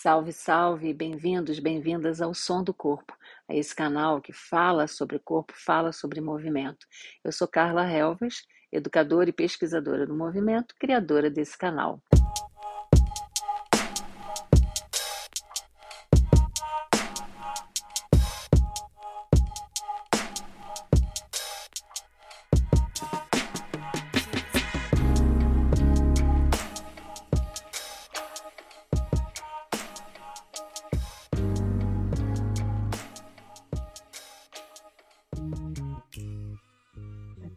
[0.00, 3.12] Salve, salve, bem-vindos, bem-vindas ao Som do Corpo,
[3.48, 6.86] a esse canal que fala sobre corpo, fala sobre movimento.
[7.24, 12.00] Eu sou Carla Helves, educadora e pesquisadora do movimento, criadora desse canal.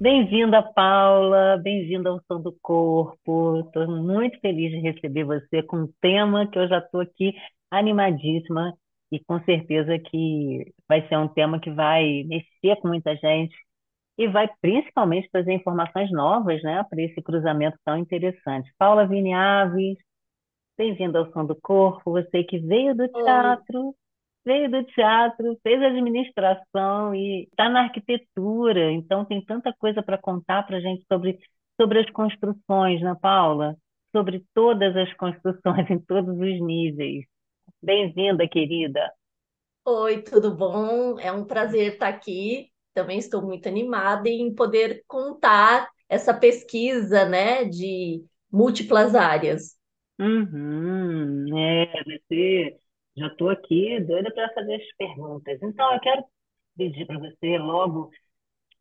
[0.02, 3.60] Bem-vinda, Paula, bem-vinda ao Som do Corpo.
[3.60, 7.36] Estou muito feliz de receber você com um tema que eu já estou aqui
[7.70, 8.74] animadíssima
[9.12, 13.56] e com certeza que vai ser um tema que vai mexer com muita gente
[14.18, 18.74] e vai principalmente trazer informações novas, né, para esse cruzamento tão interessante.
[18.80, 20.00] Paula Vini Aves,
[20.76, 23.94] bem-vinda ao Som do Corpo, você que veio do teatro,
[24.46, 30.64] veio do teatro, fez administração e está na arquitetura, então tem tanta coisa para contar
[30.64, 31.40] para a gente sobre,
[31.80, 33.76] sobre as construções, né, Paula?
[34.16, 37.26] Sobre todas as construções em todos os níveis.
[37.82, 39.12] Bem-vinda, querida.
[39.86, 41.20] Oi, tudo bom?
[41.20, 42.72] É um prazer estar aqui.
[42.94, 49.78] Também estou muito animada em poder contar essa pesquisa, né, de múltiplas áreas.
[50.20, 52.78] Uhum, é, você
[53.16, 55.60] já estou aqui doida para fazer as perguntas.
[55.62, 56.24] Então, eu quero
[56.78, 58.10] pedir para você, logo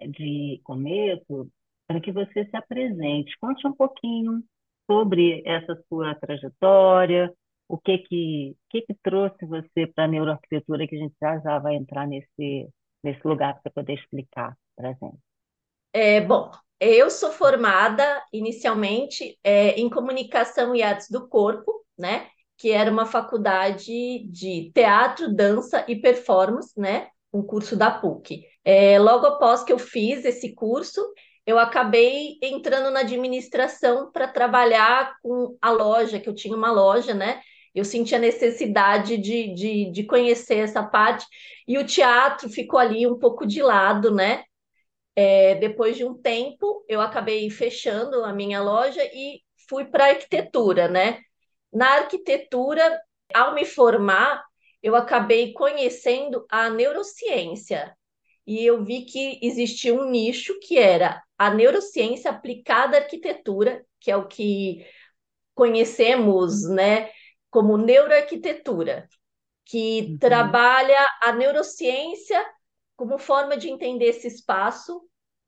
[0.01, 1.51] de começo,
[1.87, 3.37] para que você se apresente.
[3.41, 4.43] Conte um pouquinho
[4.91, 7.33] sobre essa sua trajetória,
[7.69, 11.59] o que que, que, que trouxe você para a neuroarquitetura, que a gente já, já
[11.59, 12.69] vai entrar nesse,
[13.03, 15.19] nesse lugar para poder explicar para a gente.
[15.93, 22.29] É, bom, eu sou formada inicialmente é, em comunicação e artes do corpo, né?
[22.61, 27.09] Que era uma faculdade de teatro, dança e performance, né?
[27.33, 28.45] Um curso da PUC.
[28.63, 31.01] É, logo após que eu fiz esse curso,
[31.47, 37.15] eu acabei entrando na administração para trabalhar com a loja, que eu tinha uma loja,
[37.15, 37.41] né?
[37.75, 41.25] Eu senti a necessidade de, de, de conhecer essa parte,
[41.67, 44.45] e o teatro ficou ali um pouco de lado, né?
[45.17, 50.89] É, depois de um tempo, eu acabei fechando a minha loja e fui para arquitetura,
[50.89, 51.21] né?
[51.73, 53.01] Na arquitetura,
[53.33, 54.45] ao me formar,
[54.83, 57.95] eu acabei conhecendo a neurociência
[58.47, 64.11] e eu vi que existia um nicho que era a neurociência aplicada à arquitetura, que
[64.11, 64.85] é o que
[65.55, 67.11] conhecemos, né,
[67.51, 69.09] como neuroarquitetura,
[69.65, 70.19] que uhum.
[70.19, 72.45] trabalha a neurociência
[72.97, 75.01] como forma de entender esse espaço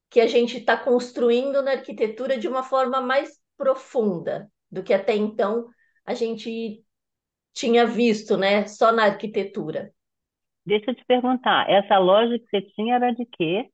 [0.08, 5.16] que a gente está construindo na arquitetura de uma forma mais profunda do que até
[5.16, 5.68] então
[6.04, 6.84] a gente
[7.52, 8.66] tinha visto, né?
[8.66, 9.92] Só na arquitetura.
[10.64, 13.68] Deixa eu te perguntar, essa loja que você tinha era de quê?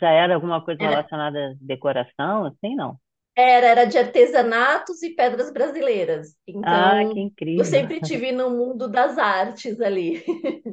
[0.00, 0.90] Já era alguma coisa era...
[0.90, 2.98] relacionada à decoração, assim, não?
[3.38, 6.34] Era, era de artesanatos e pedras brasileiras.
[6.48, 7.58] Então, ah, que incrível.
[7.58, 10.24] eu sempre tive no mundo das artes ali.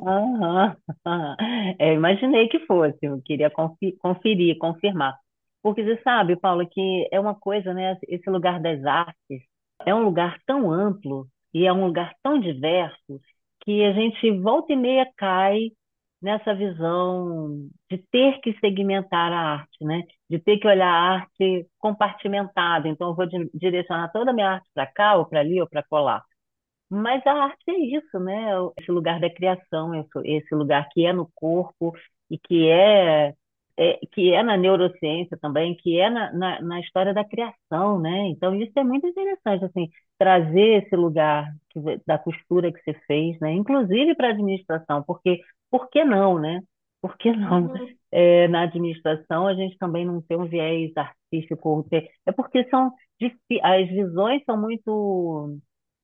[0.01, 0.77] Aham.
[1.79, 3.51] É, imaginei que fosse, eu queria
[3.99, 5.17] conferir, confirmar.
[5.61, 7.97] Porque você sabe, Paulo, que é uma coisa, né?
[8.07, 9.41] Esse lugar das artes,
[9.85, 13.19] é um lugar tão amplo e é um lugar tão diverso
[13.63, 15.69] que a gente volta e meia cai
[16.21, 20.03] nessa visão de ter que segmentar a arte, né?
[20.29, 22.87] De ter que olhar a arte compartimentada.
[22.87, 25.83] Então, eu vou direcionar toda a minha arte para cá, ou para ali, ou para
[25.83, 26.23] colar.
[26.89, 28.51] Mas a arte é isso, né?
[28.79, 29.91] Esse lugar da criação,
[30.25, 31.93] esse lugar que é no corpo
[32.29, 33.33] e que é
[33.77, 38.27] é, que é na neurociência também, que é na, na, na, história da criação, né?
[38.27, 43.39] Então, isso é muito interessante, assim, trazer esse lugar que, da costura que você fez,
[43.39, 43.51] né?
[43.53, 45.41] Inclusive para a administração, porque
[45.71, 46.61] por que não, né?
[47.01, 47.63] Por que não?
[47.65, 47.87] Uhum.
[48.11, 51.85] É, na administração, a gente também não tem um viés artístico,
[52.25, 52.91] é porque são
[53.63, 55.57] as visões são muito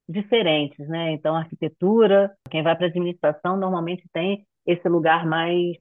[0.08, 1.12] diferentes, né?
[1.12, 5.78] Então, a arquitetura, quem vai para a administração normalmente tem esse lugar mais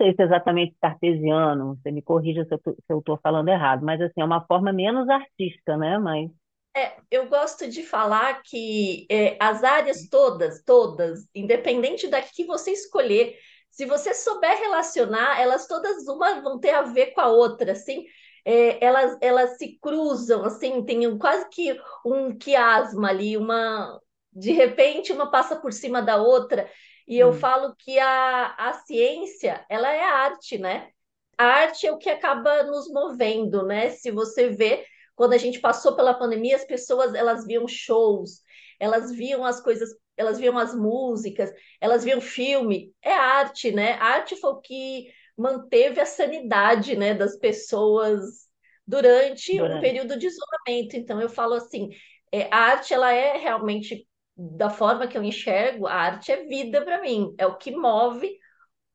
[0.00, 2.54] sei se é exatamente cartesiano, você me corrija se
[2.88, 5.98] eu estou falando errado, mas assim, é uma forma menos artística, né?
[5.98, 6.30] Mas...
[6.76, 12.70] É, eu gosto de falar que é, as áreas todas, todas, independente da que você
[12.70, 13.36] escolher,
[13.70, 18.04] se você souber relacionar, elas todas uma vão ter a ver com a outra, assim,
[18.44, 24.00] é, elas, elas se cruzam, assim, tem quase que um quiasma ali, uma
[24.32, 26.70] de repente uma passa por cima da outra.
[27.08, 27.32] E eu hum.
[27.32, 30.90] falo que a, a ciência, ela é arte, né?
[31.38, 33.90] A arte é o que acaba nos movendo, né?
[33.90, 34.84] Se você vê,
[35.16, 38.42] quando a gente passou pela pandemia, as pessoas, elas viam shows,
[38.78, 41.48] elas viam as coisas elas viam as músicas,
[41.80, 43.92] elas viam filme, é arte, né?
[43.94, 45.06] A arte foi o que
[45.36, 48.48] manteve a sanidade, né, das pessoas
[48.86, 49.80] durante um Durante.
[49.80, 50.96] período de isolamento.
[50.96, 51.90] Então eu falo assim,
[52.32, 54.08] é, a arte ela é realmente
[54.38, 58.38] da forma que eu enxergo, a arte é vida para mim, é o que move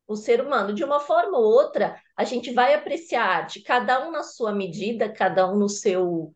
[0.06, 0.72] o ser humano.
[0.72, 4.52] De uma forma ou outra, a gente vai apreciar a arte, cada um na sua
[4.52, 6.34] medida, cada um no seu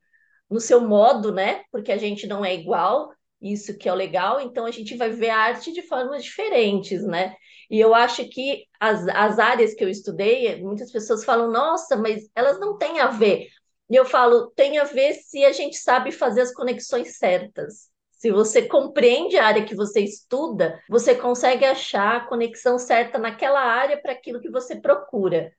[0.51, 1.63] no seu modo, né?
[1.71, 5.11] Porque a gente não é igual, isso que é o legal, então a gente vai
[5.11, 7.35] ver a arte de formas diferentes, né?
[7.71, 12.29] E eu acho que as, as áreas que eu estudei, muitas pessoas falam, nossa, mas
[12.35, 13.47] elas não têm a ver.
[13.91, 17.91] E eu falo, tem a ver se a gente sabe fazer as conexões certas.
[18.19, 23.61] Se você compreende a área que você estuda, você consegue achar a conexão certa naquela
[23.61, 25.53] área para aquilo que você procura.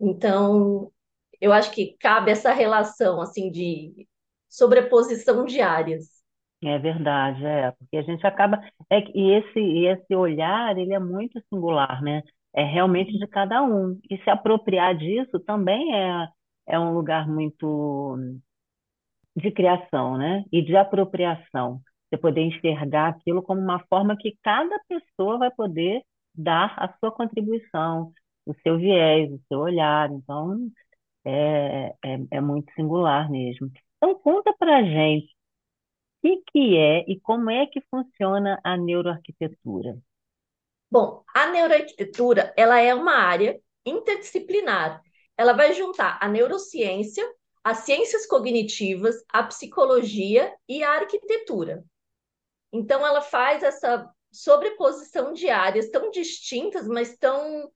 [0.00, 0.92] Então,
[1.40, 4.06] eu acho que cabe essa relação assim de
[4.48, 6.08] sobreposição de áreas.
[6.62, 8.58] É verdade, é, porque a gente acaba,
[8.88, 12.22] é, e esse, esse olhar, ele é muito singular, né?
[12.54, 13.98] É realmente de cada um.
[14.08, 16.28] E se apropriar disso também é,
[16.68, 18.16] é um lugar muito
[19.36, 20.44] de criação, né?
[20.52, 21.82] E de apropriação.
[22.14, 26.00] Você poder enxergar aquilo como uma forma que cada pessoa vai poder
[26.32, 28.12] dar a sua contribuição,
[28.46, 30.10] o seu viés, o seu olhar.
[30.12, 30.70] Então,
[31.24, 33.68] é, é, é muito singular mesmo.
[33.96, 35.26] Então, conta pra gente
[36.22, 39.98] o que que é e como é que funciona a neuroarquitetura.
[40.88, 45.02] Bom, a neuroarquitetura, ela é uma área interdisciplinar.
[45.36, 47.28] Ela vai juntar a neurociência,
[47.64, 51.84] as ciências cognitivas, a psicologia e a arquitetura.
[52.74, 57.70] Então, ela faz essa sobreposição de áreas tão distintas, mas tão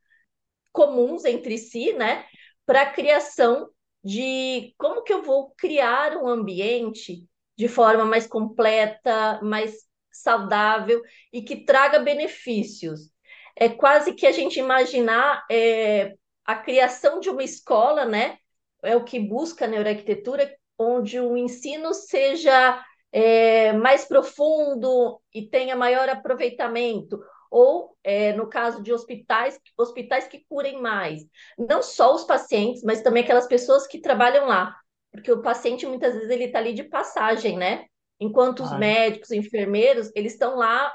[0.72, 2.26] comuns entre si, né?
[2.66, 3.70] Para a criação
[4.02, 7.24] de como que eu vou criar um ambiente
[7.56, 11.00] de forma mais completa, mais saudável
[11.32, 13.12] e que traga benefícios.
[13.54, 18.38] É quase que a gente imaginar é, a criação de uma escola, né?
[18.82, 25.76] É o que busca a neuroarquitetura, onde o ensino seja é, mais profundo e tenha
[25.76, 27.18] maior aproveitamento,
[27.50, 31.22] ou, é, no caso de hospitais, hospitais que curem mais.
[31.58, 34.76] Não só os pacientes, mas também aquelas pessoas que trabalham lá.
[35.10, 37.86] Porque o paciente, muitas vezes, ele está ali de passagem, né?
[38.20, 40.92] Enquanto os médicos, enfermeiros, eles estão lá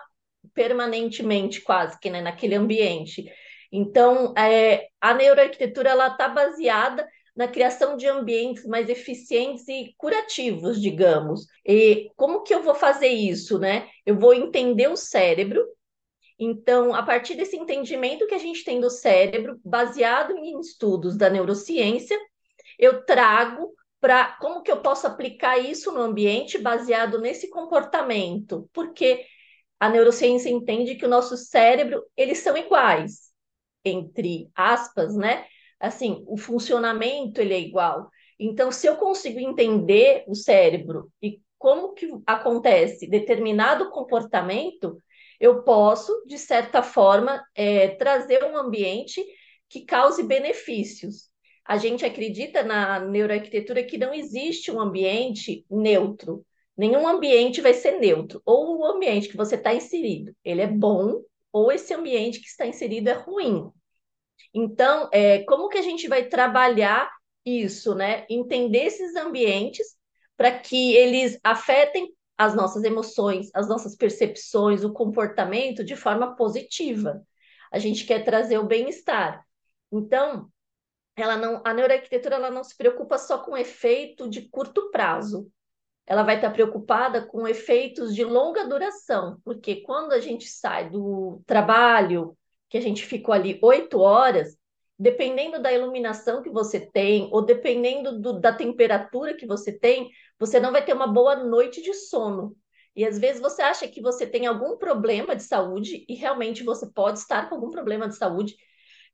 [0.54, 3.26] permanentemente, quase que, né, naquele ambiente.
[3.72, 10.80] Então, é, a neuroarquitetura, ela está baseada na criação de ambientes mais eficientes e curativos,
[10.82, 11.48] digamos.
[11.66, 13.90] E como que eu vou fazer isso, né?
[14.06, 15.66] Eu vou entender o cérebro,
[16.38, 21.30] então, a partir desse entendimento que a gente tem do cérebro, baseado em estudos da
[21.30, 22.18] neurociência,
[22.78, 29.26] eu trago para como que eu posso aplicar isso no ambiente baseado nesse comportamento, porque
[29.80, 33.32] a neurociência entende que o nosso cérebro, eles são iguais,
[33.86, 35.46] entre aspas, né?
[35.84, 38.10] Assim, o funcionamento ele é igual.
[38.40, 44.98] Então, se eu consigo entender o cérebro e como que acontece determinado comportamento,
[45.42, 49.22] eu posso, de certa forma, é, trazer um ambiente
[49.68, 51.30] que cause benefícios.
[51.66, 56.46] A gente acredita na neuroarquitetura que não existe um ambiente neutro.
[56.78, 58.42] Nenhum ambiente vai ser neutro.
[58.46, 61.22] Ou o ambiente que você está inserido, ele é bom,
[61.52, 63.70] ou esse ambiente que está inserido é ruim.
[64.54, 67.10] Então, é, como que a gente vai trabalhar
[67.46, 68.26] isso, né?
[68.30, 69.96] Entender esses ambientes
[70.38, 77.22] para que eles afetem as nossas emoções, as nossas percepções, o comportamento de forma positiva.
[77.72, 79.44] A gente quer trazer o bem-estar.
[79.92, 80.50] Então,
[81.16, 85.50] ela não, a neuroarquitetura ela não se preocupa só com efeito de curto prazo.
[86.06, 91.42] Ela vai estar preocupada com efeitos de longa duração, porque quando a gente sai do
[91.46, 92.38] trabalho,
[92.74, 94.58] que a gente ficou ali oito horas,
[94.98, 100.60] dependendo da iluminação que você tem, ou dependendo do, da temperatura que você tem, você
[100.60, 102.58] não vai ter uma boa noite de sono.
[102.96, 106.92] E às vezes você acha que você tem algum problema de saúde, e realmente você
[106.92, 108.56] pode estar com algum problema de saúde,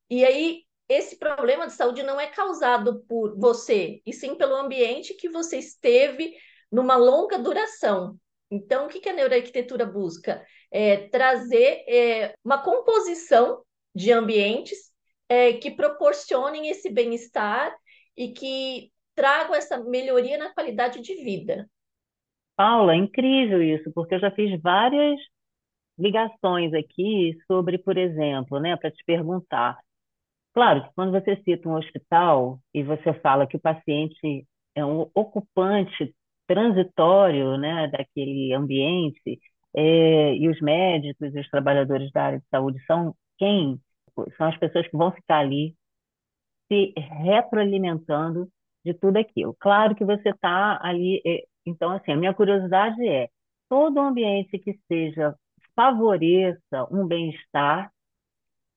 [0.10, 5.16] e aí esse problema de saúde não é causado por você, e sim pelo ambiente
[5.16, 6.34] que você esteve
[6.72, 8.18] numa longa duração.
[8.50, 10.42] Então, o que que a neuroarquitetura busca?
[10.72, 13.64] É trazer é, uma composição
[13.96, 14.92] de ambientes
[15.28, 17.76] é, que proporcionem esse bem-estar
[18.16, 21.70] e que tragam essa melhoria na qualidade de vida.
[22.56, 25.20] Paula, é incrível isso, porque eu já fiz várias
[25.98, 29.78] ligações aqui sobre, por exemplo, né, para te perguntar.
[30.54, 34.46] Claro que quando você cita um hospital e você fala que o paciente
[34.76, 36.16] é um ocupante
[36.48, 39.40] transitório, né, daquele ambiente,
[39.76, 43.80] É, e os médicos e os trabalhadores da área de saúde são quem?
[44.38, 45.76] São as pessoas que vão ficar ali
[46.72, 48.48] se retroalimentando
[48.86, 49.56] de tudo aquilo.
[49.60, 51.22] Claro que você está ali.
[51.26, 53.30] É, então, assim, a minha curiosidade é:
[53.70, 55.36] todo ambiente que seja
[55.76, 57.92] favoreça um bem-estar,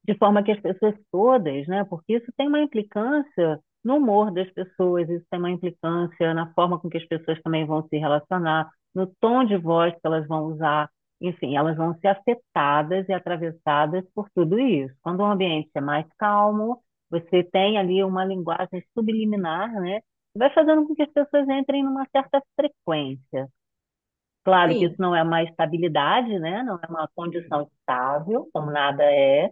[0.05, 1.85] de forma que as pessoas todas, né?
[1.85, 6.79] Porque isso tem uma implicância no humor das pessoas, isso tem uma implicância na forma
[6.79, 10.45] com que as pessoas também vão se relacionar, no tom de voz que elas vão
[10.47, 14.95] usar, enfim, elas vão ser afetadas e atravessadas por tudo isso.
[15.03, 20.01] Quando o ambiente é mais calmo, você tem ali uma linguagem subliminar, né?
[20.35, 23.49] Vai fazendo com que as pessoas entrem numa certa frequência.
[24.45, 25.03] Claro que isso Sim.
[25.03, 26.63] não é uma estabilidade, né?
[26.63, 29.51] Não é uma condição estável, como nada é.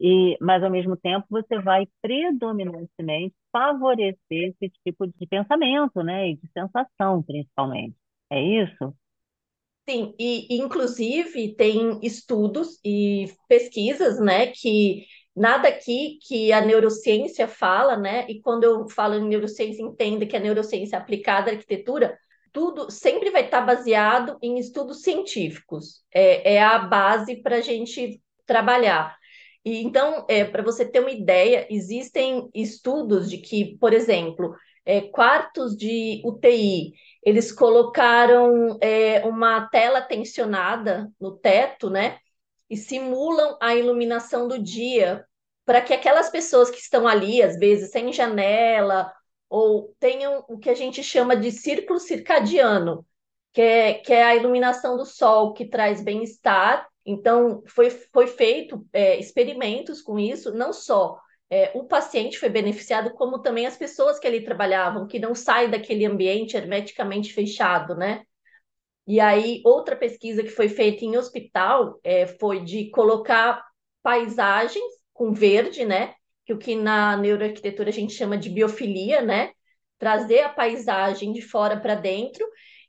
[0.00, 6.30] E, mas ao mesmo tempo você vai predominantemente favorecer esse tipo de pensamento, né?
[6.30, 7.94] E de sensação, principalmente.
[8.32, 8.94] É isso?
[9.88, 17.96] Sim, e inclusive tem estudos e pesquisas, né, que nada aqui que a neurociência fala,
[17.96, 22.16] né, e quando eu falo em neurociência, entenda que a neurociência aplicada à arquitetura,
[22.52, 28.22] tudo sempre vai estar baseado em estudos científicos, é, é a base para a gente
[28.46, 29.16] trabalhar.
[29.64, 35.00] E então, é, para você ter uma ideia, existem estudos de que, por exemplo, é,
[35.00, 42.18] quartos de UTI eles colocaram é, uma tela tensionada no teto, né?
[42.68, 45.24] E simulam a iluminação do dia
[45.64, 49.12] para que aquelas pessoas que estão ali, às vezes sem janela,
[49.48, 53.06] ou tenham o que a gente chama de círculo circadiano,
[53.52, 56.88] que é, que é a iluminação do sol que traz bem-estar.
[57.06, 61.20] Então, foi, foi feito é, experimentos com isso, não só
[61.52, 65.68] é, o paciente foi beneficiado, como também as pessoas que ali trabalhavam, que não saem
[65.68, 68.22] daquele ambiente hermeticamente fechado, né?
[69.06, 73.62] E aí, outra pesquisa que foi feita em hospital é, foi de colocar
[74.02, 74.82] paisagens
[75.12, 76.14] com verde, né?
[76.46, 79.52] Que o que na neuroarquitetura a gente chama de biofilia, né?
[79.98, 82.48] Trazer a paisagem de fora para dentro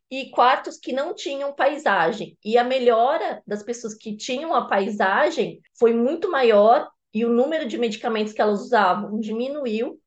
[0.09, 2.37] e quartos que não tinham paisagem.
[2.41, 7.67] E a melhora das pessoas que tinham a paisagem foi muito maior e o número
[7.67, 9.99] de medicamentos que elas usavam diminuiu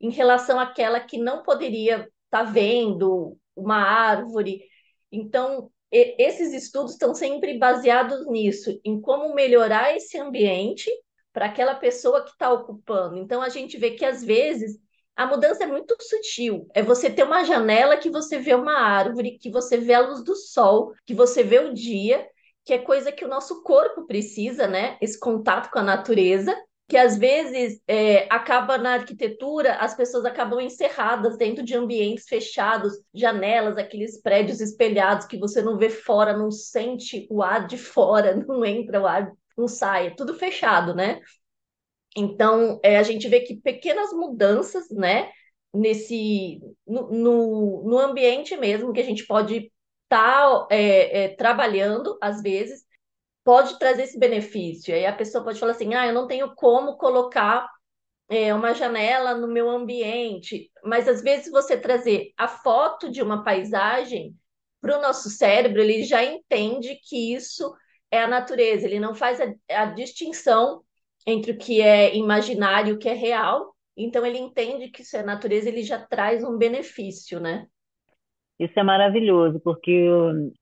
[0.00, 4.62] em relação àquela que não poderia estar tá vendo uma árvore.
[5.10, 10.90] Então, esses estudos estão sempre baseados nisso, em como melhorar esse ambiente
[11.32, 13.16] para aquela pessoa que está ocupando.
[13.18, 14.78] Então, a gente vê que às vezes
[15.14, 16.66] a mudança é muito sutil.
[16.74, 20.24] É você ter uma janela que você vê uma árvore, que você vê a luz
[20.24, 22.26] do sol, que você vê o dia,
[22.64, 24.96] que é coisa que o nosso corpo precisa, né?
[25.00, 26.54] Esse contato com a natureza,
[26.88, 32.92] que às vezes é, acaba na arquitetura, as pessoas acabam encerradas dentro de ambientes fechados,
[33.14, 38.36] janelas, aqueles prédios espelhados que você não vê fora, não sente o ar de fora,
[38.46, 41.20] não entra o ar, não sai, é tudo fechado, né?
[42.14, 45.30] Então, é, a gente vê que pequenas mudanças, né,
[45.72, 49.71] nesse, no, no, no ambiente mesmo, que a gente pode
[50.12, 52.84] estar tá, é, é, trabalhando, às vezes,
[53.44, 54.94] pode trazer esse benefício.
[54.94, 57.68] Aí a pessoa pode falar assim: ah, eu não tenho como colocar
[58.28, 63.42] é, uma janela no meu ambiente, mas às vezes você trazer a foto de uma
[63.44, 64.36] paisagem
[64.80, 67.74] para o nosso cérebro, ele já entende que isso
[68.10, 70.82] é a natureza, ele não faz a, a distinção
[71.26, 73.74] entre o que é imaginário e o que é real.
[73.96, 77.66] Então ele entende que isso é natureza, ele já traz um benefício, né?
[78.58, 80.08] Isso é maravilhoso, porque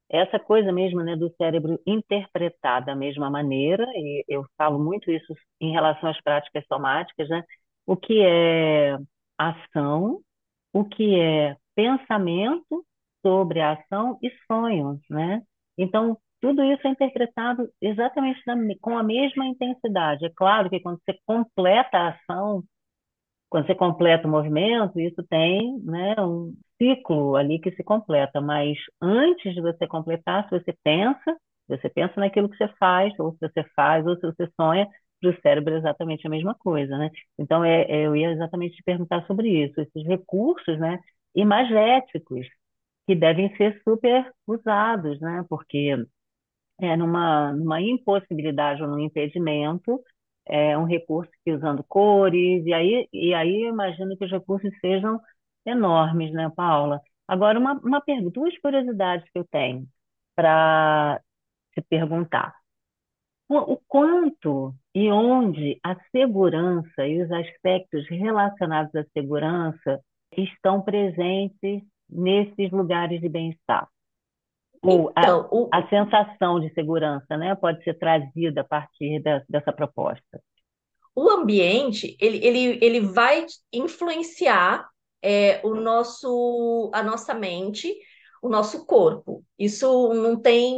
[0.08, 5.34] essa coisa mesmo, né, do cérebro interpretar da mesma maneira, e eu falo muito isso
[5.60, 7.44] em relação às práticas somáticas, né?
[7.86, 8.96] O que é
[9.38, 10.20] ação,
[10.72, 12.84] o que é pensamento
[13.24, 15.42] sobre a ação e sonhos, né?
[15.78, 18.40] Então, tudo isso é interpretado exatamente
[18.80, 20.24] com a mesma intensidade.
[20.24, 22.62] É claro que quando você completa a ação,
[23.50, 28.78] quando você completa o movimento, isso tem, né, um ciclo ali que se completa, mas
[29.02, 31.36] antes de você completar, se você pensa,
[31.68, 34.88] você pensa naquilo que você faz, ou se você faz, ou se você sonha,
[35.20, 37.10] para o cérebro é exatamente a mesma coisa, né?
[37.38, 40.98] Então, é, é, eu ia exatamente te perguntar sobre isso, esses recursos, né,
[41.34, 42.46] imagéticos,
[43.06, 45.44] que devem ser super usados, né?
[45.48, 45.96] Porque
[46.80, 50.00] é numa, numa impossibilidade ou num impedimento,
[50.50, 54.70] é um recurso que usando cores, e aí, e aí eu imagino que os recursos
[54.80, 55.20] sejam
[55.66, 57.00] enormes, né, Paula?
[57.28, 59.86] Agora, uma, uma pergunta, duas curiosidades que eu tenho
[60.34, 61.20] para
[61.74, 62.54] te perguntar.
[63.48, 70.00] O quanto e onde a segurança e os aspectos relacionados à segurança
[70.36, 73.88] estão presentes nesses lugares de bem-estar?
[74.82, 79.42] Ou a, Então, o, a sensação de segurança, né, pode ser trazida a partir da-
[79.48, 80.42] dessa proposta.
[81.14, 84.88] o ambiente ele, ele, ele vai influenciar
[85.22, 87.94] é, o nosso, a nossa mente,
[88.42, 89.44] o nosso corpo.
[89.58, 90.74] Isso não tem,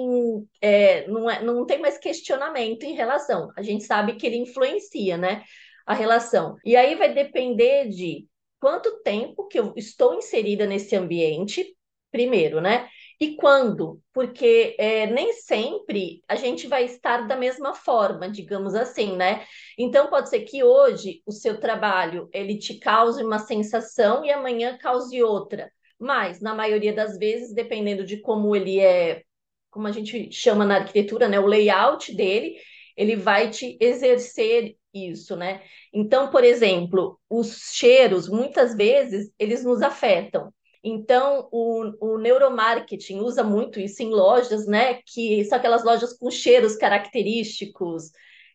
[0.60, 3.50] é, não é, não tem mais questionamento em relação.
[3.56, 5.44] A gente sabe que ele influencia, né,
[5.86, 6.56] a relação.
[6.64, 8.26] E aí vai depender de
[8.60, 11.64] quanto tempo que eu estou inserida nesse ambiente,
[12.10, 12.88] primeiro, né?
[13.22, 14.02] E quando?
[14.12, 19.46] Porque é, nem sempre a gente vai estar da mesma forma, digamos assim, né?
[19.78, 24.76] Então pode ser que hoje o seu trabalho ele te cause uma sensação e amanhã
[24.76, 25.70] cause outra.
[26.00, 29.22] Mas na maioria das vezes, dependendo de como ele é,
[29.70, 32.56] como a gente chama na arquitetura, né, o layout dele,
[32.96, 35.62] ele vai te exercer isso, né?
[35.94, 40.52] Então, por exemplo, os cheiros muitas vezes eles nos afetam.
[40.84, 44.94] Então, o, o neuromarketing usa muito isso em lojas, né?
[45.06, 48.10] Que são aquelas lojas com cheiros característicos,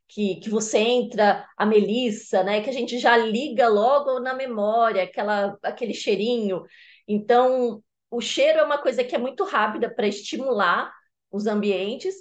[0.08, 2.62] que, que você entra, a melissa, né?
[2.62, 6.64] Que a gente já liga logo na memória, aquela, aquele cheirinho.
[7.08, 7.82] Então,
[8.12, 10.92] o cheiro é uma coisa que é muito rápida para estimular
[11.32, 12.16] os ambientes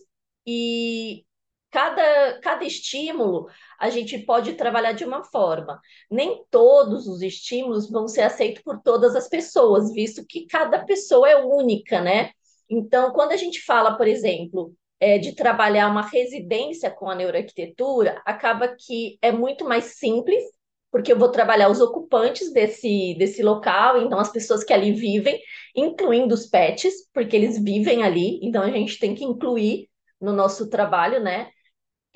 [0.47, 1.25] e
[1.71, 5.81] cada, cada estímulo a gente pode trabalhar de uma forma.
[6.11, 11.29] Nem todos os estímulos vão ser aceitos por todas as pessoas, visto que cada pessoa
[11.29, 12.31] é única, né?
[12.69, 18.21] Então, quando a gente fala, por exemplo, é, de trabalhar uma residência com a neuroarquitetura,
[18.25, 20.43] acaba que é muito mais simples,
[20.91, 25.39] porque eu vou trabalhar os ocupantes desse, desse local, então as pessoas que ali vivem,
[25.75, 29.89] incluindo os pets, porque eles vivem ali, então a gente tem que incluir
[30.21, 31.51] no nosso trabalho, né?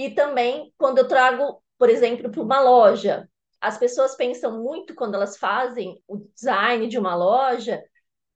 [0.01, 3.29] E também quando eu trago, por exemplo, para uma loja,
[3.61, 7.85] as pessoas pensam muito quando elas fazem o design de uma loja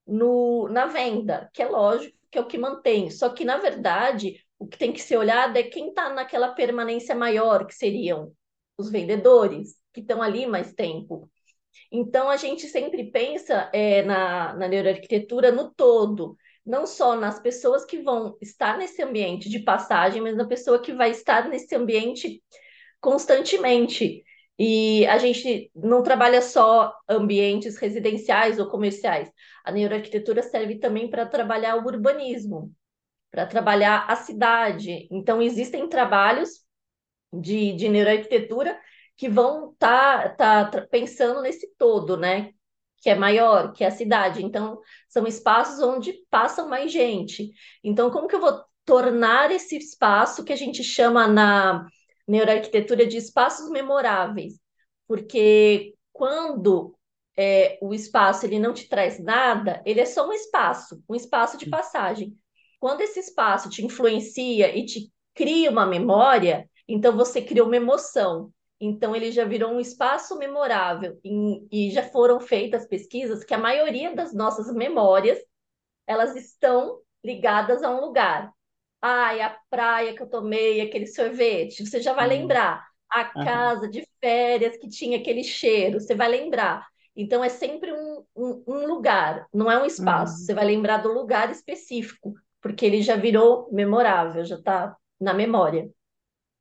[0.07, 3.11] no, na venda, que é lógico que é o que mantém.
[3.11, 7.15] Só que, na verdade, o que tem que ser olhado é quem está naquela permanência
[7.15, 8.31] maior, que seriam
[8.77, 11.31] os vendedores, que estão ali mais tempo.
[11.91, 17.85] Então, a gente sempre pensa é, na, na neuroarquitetura no todo, não só nas pessoas
[17.85, 22.43] que vão estar nesse ambiente de passagem, mas na pessoa que vai estar nesse ambiente
[23.01, 24.25] constantemente.
[24.59, 29.31] E a gente não trabalha só ambientes residenciais ou comerciais.
[29.65, 32.73] A neuroarquitetura serve também para trabalhar o urbanismo,
[33.31, 35.09] para trabalhar a cidade.
[35.11, 36.65] Então, existem trabalhos
[37.33, 38.79] de, de neuroarquitetura
[39.17, 42.54] que vão estar tá, tá pensando nesse todo, né?
[43.05, 44.43] Que é maior, que é a cidade.
[44.43, 47.53] Então, são espaços onde passam mais gente.
[47.85, 51.87] Então, como que eu vou tornar esse espaço que a gente chama na
[52.27, 54.55] neuroarquitetura de espaços memoráveis?
[55.07, 56.97] Porque quando
[57.37, 61.59] é, o espaço ele não te traz nada, ele é só um espaço, um espaço
[61.59, 62.35] de passagem.
[62.81, 68.51] Quando esse espaço te influencia e te cria uma memória, então você cria uma emoção.
[68.85, 73.59] Então ele já virou um espaço memorável e, e já foram feitas pesquisas que a
[73.59, 75.39] maioria das nossas memórias
[76.07, 78.53] elas estão ligadas a um lugar.
[79.01, 82.87] Ai, a praia que eu tomei aquele sorvete, você já vai Hum, lembrar.
[83.11, 86.87] A casa de férias que tinha aquele cheiro, você vai lembrar.
[87.17, 90.37] Então é sempre um, um, um lugar, não é um espaço.
[90.37, 90.39] Uhum.
[90.39, 95.89] Você vai lembrar do lugar específico, porque ele já virou memorável, já está na memória.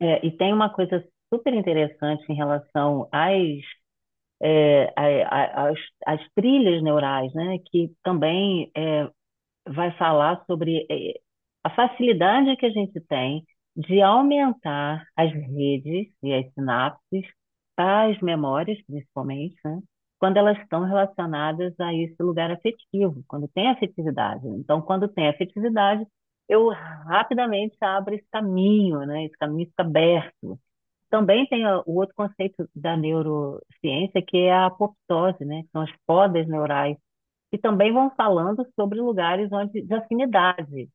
[0.02, 1.04] É, e tem uma coisa
[1.34, 3.34] super interessante em relação às,
[4.42, 4.94] é,
[5.56, 7.58] às, às trilhas neurais, né?
[7.72, 9.10] Que também é,
[9.68, 11.20] vai falar sobre é,
[11.64, 13.44] a facilidade que a gente tem
[13.76, 17.26] de aumentar as redes e as sinapses,
[17.78, 19.82] as memórias, principalmente, né?
[20.20, 24.48] Quando elas estão relacionadas a esse lugar afetivo, quando tem afetividade.
[24.48, 26.06] Então, quando tem afetividade,
[26.48, 29.26] eu rapidamente abro esse caminho, né?
[29.26, 30.60] Esse caminho fica aberto.
[31.14, 35.62] Também tem o outro conceito da neurociência, que é a apoptose, né?
[35.62, 36.98] Que são as podas neurais
[37.52, 40.90] e também vão falando sobre lugares onde, de afinidade.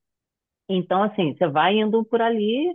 [0.69, 2.75] Então, assim, você vai indo por ali,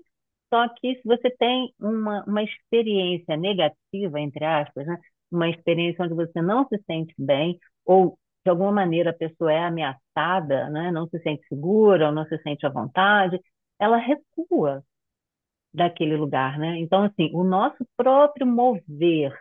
[0.53, 4.97] só que se você tem uma, uma experiência negativa, entre aspas, né?
[5.29, 9.65] Uma experiência onde você não se sente bem, ou de alguma maneira a pessoa é
[9.65, 10.91] ameaçada, né?
[10.93, 13.37] Não se sente segura, ou não se sente à vontade,
[13.79, 14.81] ela recua
[15.73, 16.77] daquele lugar, né?
[16.79, 19.37] Então, assim, o nosso próprio mover,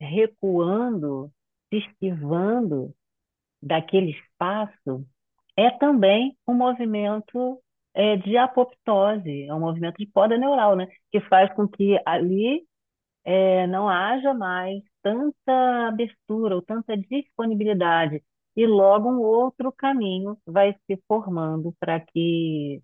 [0.00, 1.30] recuando,
[1.68, 2.94] se esquivando,
[3.62, 5.06] daquele espaço
[5.56, 7.60] é também um movimento
[7.94, 10.88] é, de apoptose, é um movimento de poda neural, né?
[11.10, 12.64] Que faz com que ali
[13.24, 18.22] é, não haja mais tanta abertura ou tanta disponibilidade
[18.56, 22.82] e logo um outro caminho vai se formando para que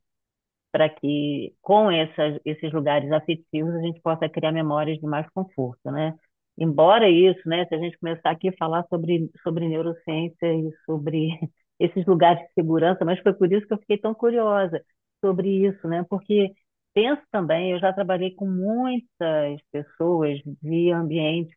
[0.72, 5.90] para que com essas, esses lugares afetivos a gente possa criar memórias de mais conforto,
[5.90, 6.14] né?
[6.56, 11.28] Embora isso, né, se a gente começar aqui a falar sobre, sobre neurociência e sobre
[11.78, 14.82] esses lugares de segurança, mas foi por isso que eu fiquei tão curiosa
[15.24, 16.04] sobre isso, né?
[16.08, 16.52] Porque
[16.94, 21.54] penso também, eu já trabalhei com muitas pessoas de ambientes,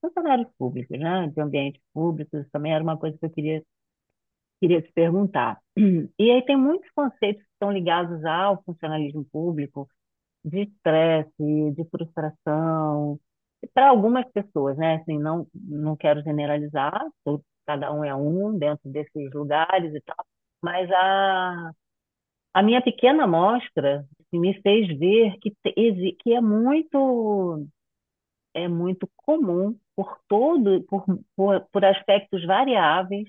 [0.00, 1.28] funcionários públicos, né?
[1.28, 3.62] De ambientes públicos, também era uma coisa que eu queria
[4.62, 5.60] queria te perguntar.
[6.18, 9.88] E aí tem muitos conceitos que estão ligados ao funcionalismo público,
[10.44, 13.18] de estresse, de frustração,
[13.74, 14.96] para algumas pessoas, né?
[14.96, 17.00] Assim, não, não quero generalizar,
[17.66, 20.24] cada um é um dentro desses lugares e tal,
[20.62, 21.72] mas a,
[22.54, 25.54] a minha pequena amostra me fez ver que,
[26.14, 27.66] que é muito
[28.54, 31.04] é muito comum por todo por,
[31.36, 33.28] por, por aspectos variáveis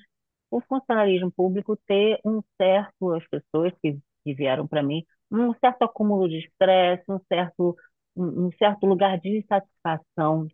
[0.57, 5.83] o funcionalismo público ter um certo, as pessoas que, que vieram para mim, um certo
[5.83, 7.75] acúmulo de estresse, um certo,
[8.15, 10.47] um, um certo lugar de insatisfação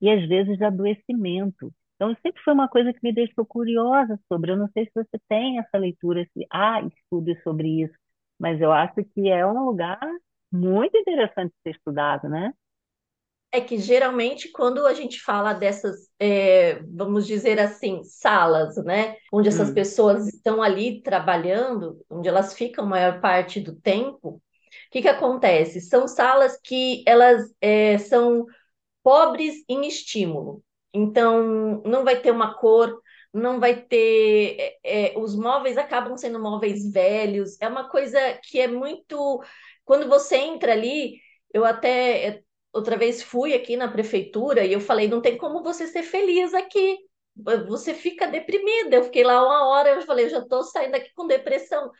[0.00, 1.72] e às vezes de adoecimento.
[1.96, 4.52] Então, sempre foi uma coisa que me deixou curiosa sobre.
[4.52, 7.94] Eu não sei se você tem essa leitura, se há estudos sobre isso,
[8.38, 10.00] mas eu acho que é um lugar
[10.50, 12.52] muito interessante de ser estudado, né?
[13.52, 19.48] É que geralmente quando a gente fala dessas, é, vamos dizer assim, salas, né, onde
[19.48, 19.74] essas Hum.
[19.74, 24.40] pessoas estão ali trabalhando, onde elas ficam a maior parte do tempo, o
[24.90, 25.80] que que acontece?
[25.80, 28.46] São salas que elas é, são
[29.02, 30.62] pobres em estímulo.
[30.92, 33.00] Então, não vai ter uma cor,
[33.32, 34.56] não vai ter.
[34.84, 37.56] é, é, os móveis acabam sendo móveis velhos.
[37.60, 39.42] É uma coisa que é muito.
[39.84, 41.20] Quando você entra ali,
[41.52, 45.86] eu até outra vez fui aqui na prefeitura e eu falei: não tem como você
[45.86, 46.98] ser feliz aqui.
[47.68, 48.96] Você fica deprimida.
[48.96, 51.90] Eu fiquei lá uma hora, eu falei, eu já estou saindo aqui com depressão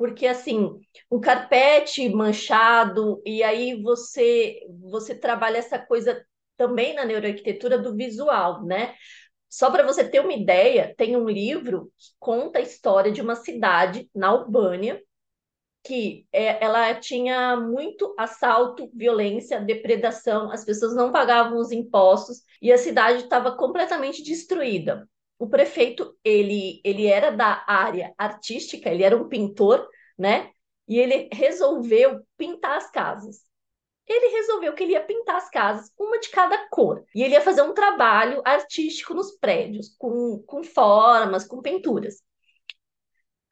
[0.00, 0.80] porque assim,
[1.10, 6.24] um carpete manchado, e aí você você trabalha essa coisa
[6.56, 8.94] também na neuroarquitetura do visual, né?
[9.46, 13.34] Só para você ter uma ideia, tem um livro que conta a história de uma
[13.34, 14.98] cidade na Albânia
[15.82, 22.70] que é, ela tinha muito assalto, violência, depredação, as pessoas não pagavam os impostos e
[22.70, 25.08] a cidade estava completamente destruída.
[25.38, 29.88] O prefeito, ele, ele era da área artística, ele era um pintor,
[30.18, 30.50] né?
[30.86, 33.38] E ele resolveu pintar as casas.
[34.06, 37.04] Ele resolveu que ele ia pintar as casas, uma de cada cor.
[37.14, 42.16] E ele ia fazer um trabalho artístico nos prédios, com, com formas, com pinturas.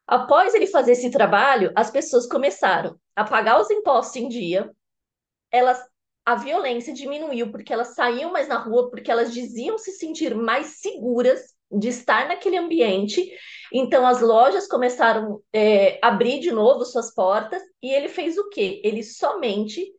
[0.09, 4.75] Após ele fazer esse trabalho, as pessoas começaram a pagar os impostos em dia,
[5.53, 5.79] elas
[6.25, 10.79] a violência diminuiu porque elas saíam mais na rua, porque elas diziam se sentir mais
[10.81, 11.40] seguras
[11.71, 13.31] de estar naquele ambiente.
[13.73, 18.49] Então as lojas começaram a é, abrir de novo suas portas e ele fez o
[18.49, 18.81] quê?
[18.85, 19.90] Ele somente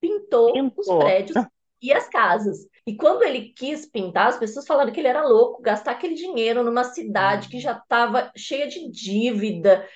[0.00, 0.98] pintou os Pintor.
[0.98, 1.46] prédios
[1.82, 2.58] e as casas.
[2.86, 6.64] E quando ele quis pintar, as pessoas falaram que ele era louco, gastar aquele dinheiro
[6.64, 9.86] numa cidade que já estava cheia de dívida.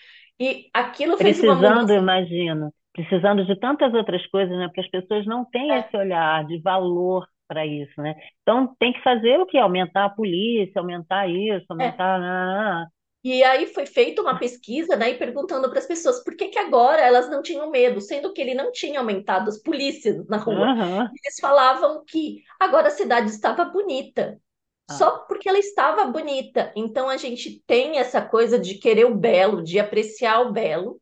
[0.40, 1.94] E aquilo fez uma Precisando, mudança.
[1.94, 4.66] imagino, precisando de tantas outras coisas, né?
[4.68, 8.14] Porque as pessoas não têm esse olhar de valor para isso, né?
[8.42, 9.56] Então tem que fazer o quê?
[9.58, 12.20] Aumentar a polícia, aumentar isso, É, aumentar.
[12.20, 12.86] ah,
[13.28, 16.58] E aí foi feita uma pesquisa, né, e perguntando para as pessoas por que que
[16.60, 20.70] agora elas não tinham medo, sendo que ele não tinha aumentado as polícias na rua.
[20.70, 24.40] aham, Eles falavam que agora a cidade estava bonita,
[24.88, 26.72] ah, só porque ela estava bonita.
[26.76, 31.00] Então a gente tem essa coisa de querer o belo, de apreciar o belo.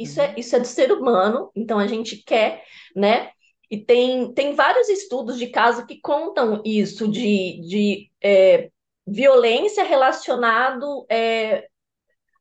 [0.00, 0.34] Isso é, uhum.
[0.36, 2.64] isso é do ser humano, então a gente quer,
[2.96, 3.30] né?
[3.70, 8.68] E tem, tem vários estudos de caso que contam isso, de, de é,
[9.06, 11.66] violência relacionado é,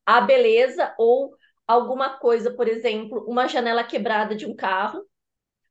[0.05, 1.35] à beleza ou
[1.67, 5.03] alguma coisa, por exemplo, uma janela quebrada de um carro.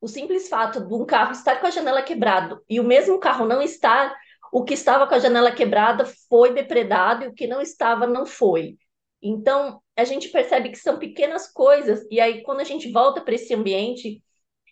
[0.00, 3.46] O simples fato de um carro estar com a janela quebrada e o mesmo carro
[3.46, 4.16] não estar,
[4.52, 8.24] o que estava com a janela quebrada foi depredado e o que não estava não
[8.24, 8.78] foi.
[9.22, 13.34] Então, a gente percebe que são pequenas coisas, e aí, quando a gente volta para
[13.34, 14.22] esse ambiente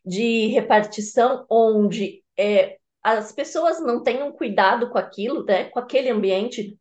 [0.04, 2.77] de repartição, onde é,
[3.16, 6.78] as pessoas não um cuidado com aquilo, né, com aquele ambiente,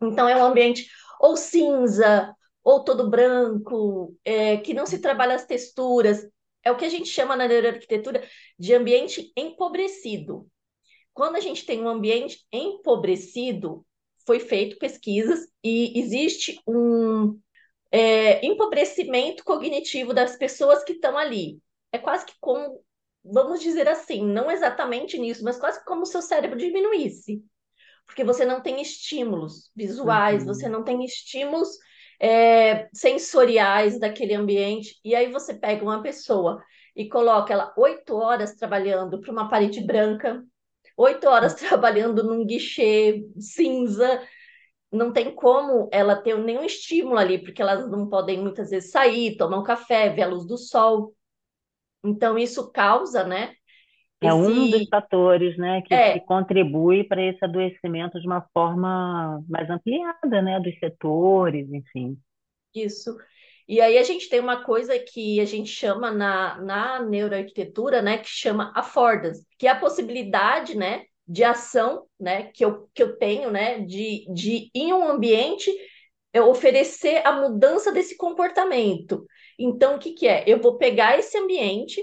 [0.00, 0.88] então é um ambiente
[1.20, 6.26] ou cinza, ou todo branco, é, que não se trabalha as texturas.
[6.62, 8.26] É o que a gente chama na neuroarquitetura
[8.58, 10.48] de ambiente empobrecido.
[11.12, 13.86] Quando a gente tem um ambiente empobrecido,
[14.26, 17.38] foi feito pesquisas e existe um
[17.92, 21.60] é, empobrecimento cognitivo das pessoas que estão ali.
[21.92, 22.82] É quase que como,
[23.24, 27.42] vamos dizer assim, não exatamente nisso, mas quase como se o seu cérebro diminuísse
[28.06, 30.72] porque você não tem estímulos visuais, você Uhum.
[30.72, 31.68] não tem estímulos
[32.20, 36.62] é, sensoriais daquele ambiente, e aí você pega uma pessoa
[36.96, 40.42] e coloca ela oito horas trabalhando para uma parede branca,
[40.96, 44.22] oito horas trabalhando num guichê cinza,
[44.92, 49.36] não tem como ela ter nenhum estímulo ali, porque elas não podem muitas vezes sair,
[49.36, 51.14] tomar um café, ver a luz do sol.
[52.04, 53.54] Então, isso causa, né,
[54.20, 54.88] É um dos esse...
[54.88, 60.58] fatores, né, que, que É, contribui para esse adoecimento de uma forma mais ampliada, né,
[60.60, 62.18] dos setores, enfim.
[62.74, 63.16] isso.
[63.66, 68.18] E aí a gente tem uma coisa que a gente chama na, na neuroarquitetura, né,
[68.18, 73.16] que chama affordance, que é a possibilidade, né, de ação, né, que eu, que eu
[73.16, 75.70] tenho, né, de, de em um ambiente
[76.32, 79.26] eu oferecer a mudança desse comportamento.
[79.58, 80.44] Então, o que que é?
[80.46, 82.02] Eu vou pegar esse ambiente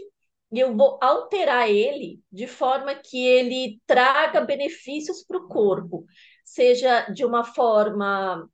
[0.52, 6.06] e eu vou alterar ele de forma que ele traga benefícios para o corpo,
[6.44, 8.50] seja de uma forma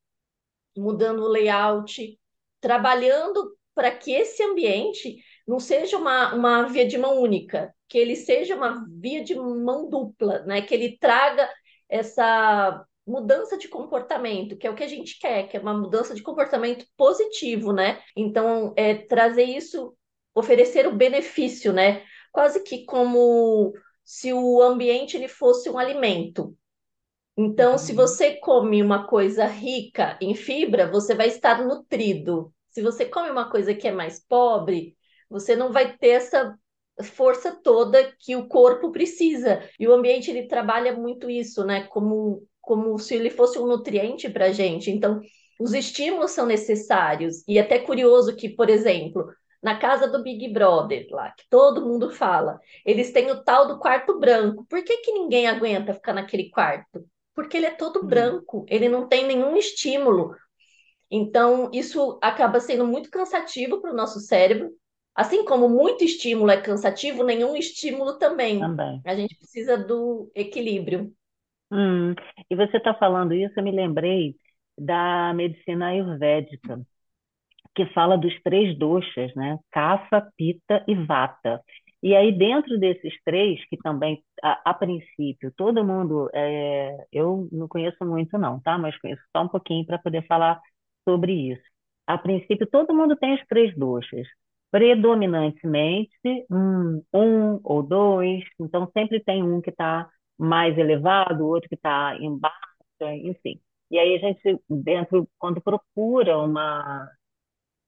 [0.77, 2.19] mudando o layout,
[2.61, 8.15] trabalhando para que esse ambiente não seja uma, uma via de mão única, que ele
[8.15, 10.61] seja uma via de mão dupla, né?
[10.61, 11.49] Que ele traga
[11.89, 16.13] essa mudança de comportamento, que é o que a gente quer, que é uma mudança
[16.13, 18.01] de comportamento positivo, né?
[18.15, 19.95] Então, é trazer isso,
[20.35, 22.03] oferecer o benefício, né?
[22.31, 26.55] Quase que como se o ambiente ele fosse um alimento.
[27.37, 27.97] Então, se Uhum.
[27.97, 32.53] você come uma coisa rica em fibra, você vai estar nutrido.
[32.69, 34.95] Se você come uma coisa que é mais pobre,
[35.29, 36.57] você não vai ter essa
[37.03, 39.63] força toda que o corpo precisa.
[39.79, 41.83] E o ambiente ele trabalha muito isso, né?
[41.87, 44.91] Como, como se ele fosse um nutriente para a gente.
[44.91, 45.21] Então,
[45.59, 47.43] os estímulos são necessários.
[47.47, 49.25] E é até curioso que, por exemplo,
[49.63, 53.79] na casa do Big Brother, lá, que todo mundo fala, eles têm o tal do
[53.79, 54.65] quarto branco.
[54.69, 57.05] Por que que ninguém aguenta ficar naquele quarto?
[57.33, 58.09] porque ele é todo Uhum.
[58.09, 60.35] branco, ele não tem nenhum estímulo.
[61.09, 64.71] Então, isso acaba sendo muito cansativo para o nosso cérebro.
[65.15, 68.59] Assim como muito estímulo é cansativo, nenhum estímulo também.
[68.59, 69.03] Também.
[69.05, 71.13] A gente precisa do equilíbrio.
[71.71, 72.13] Hum,
[72.49, 74.35] e você está falando isso, eu me lembrei
[74.77, 76.79] da medicina ayurvédica,
[77.75, 79.59] que fala dos três doshas, né?
[79.71, 81.61] Kapha, Pitta e Vata.
[82.03, 87.67] E aí, dentro desses três, que também, a, a princípio, todo mundo, é, eu não
[87.67, 88.77] conheço muito não, tá?
[88.77, 90.59] Mas conheço só um pouquinho para poder falar
[91.07, 91.63] sobre isso.
[92.07, 94.27] A princípio, todo mundo tem os três doshas.
[94.71, 96.11] Predominantemente,
[96.51, 101.75] um, um ou dois, então sempre tem um que está mais elevado, o outro que
[101.75, 102.57] está embaixo,
[103.23, 103.59] enfim.
[103.91, 107.09] E aí a gente, dentro, quando procura uma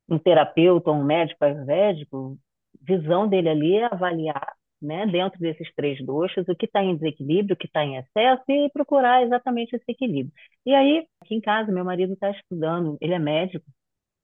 [0.10, 2.38] um terapeuta um médico ayurvédico,
[2.82, 7.54] visão dele ali é avaliar, né, dentro desses três doshas, o que está em desequilíbrio,
[7.56, 10.34] o que está em excesso e procurar exatamente esse equilíbrio.
[10.66, 13.66] E aí, aqui em casa, meu marido está estudando, ele é médico,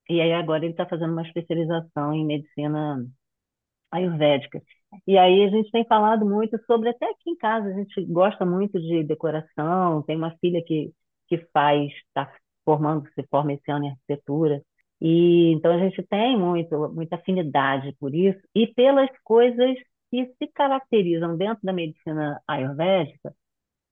[0.09, 3.05] e aí agora ele está fazendo uma especialização em medicina
[3.91, 4.61] ayurvédica.
[5.07, 8.45] E aí a gente tem falado muito sobre, até aqui em casa, a gente gosta
[8.45, 10.93] muito de decoração, tem uma filha que,
[11.27, 12.31] que faz, está
[12.63, 14.61] formando, se forma esse ano em arquitetura,
[15.01, 19.75] e então a gente tem muito, muita afinidade por isso e pelas coisas
[20.09, 23.33] que se caracterizam dentro da medicina ayurvédica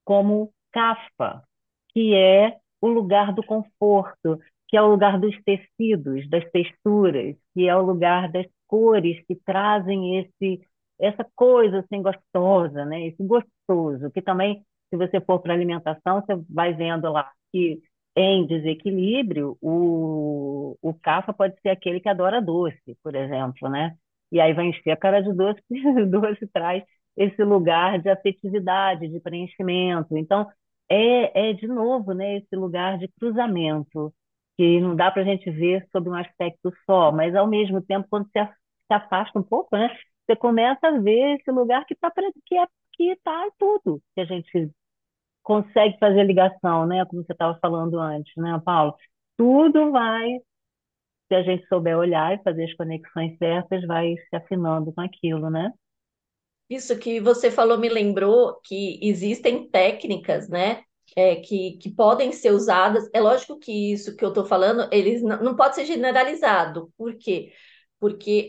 [0.06, 1.44] como Kapha,
[1.90, 7.68] que é o lugar do conforto, que é o lugar dos tecidos, das texturas, que
[7.68, 10.62] é o lugar das cores que trazem esse
[11.04, 13.08] essa coisa assim gostosa, né?
[13.08, 17.82] Esse gostoso, que também, se você for para alimentação, você vai vendo lá que
[18.16, 23.96] em desequilíbrio, o, o cafa pode ser aquele que adora doce, por exemplo, né?
[24.32, 26.84] E aí vai encher a cara de doce, porque doce traz
[27.18, 30.16] esse lugar de afetividade, de preenchimento.
[30.18, 30.48] Então,
[30.90, 34.14] é, é de novo, né, esse lugar de cruzamento,
[34.58, 38.08] que não dá para a gente ver sob um aspecto só, mas ao mesmo tempo,
[38.10, 38.40] quando se
[38.90, 39.90] afasta um pouco, né,
[40.26, 42.12] você começa a ver esse lugar que está
[42.46, 44.72] que é que em tudo que a gente
[45.42, 48.96] consegue fazer ligação, né, como você estava falando antes, né, Paulo?
[49.36, 50.40] Tudo vai,
[51.28, 55.50] se a gente souber olhar e fazer as conexões certas, vai se afinando com aquilo,
[55.50, 55.72] né?
[56.70, 60.84] Isso que você falou me lembrou que existem técnicas, né?
[61.16, 63.10] é, que, que podem ser usadas.
[63.14, 66.92] É lógico que isso que eu estou falando, eles não, não pode ser generalizado.
[66.98, 67.52] Por quê?
[67.52, 67.54] Porque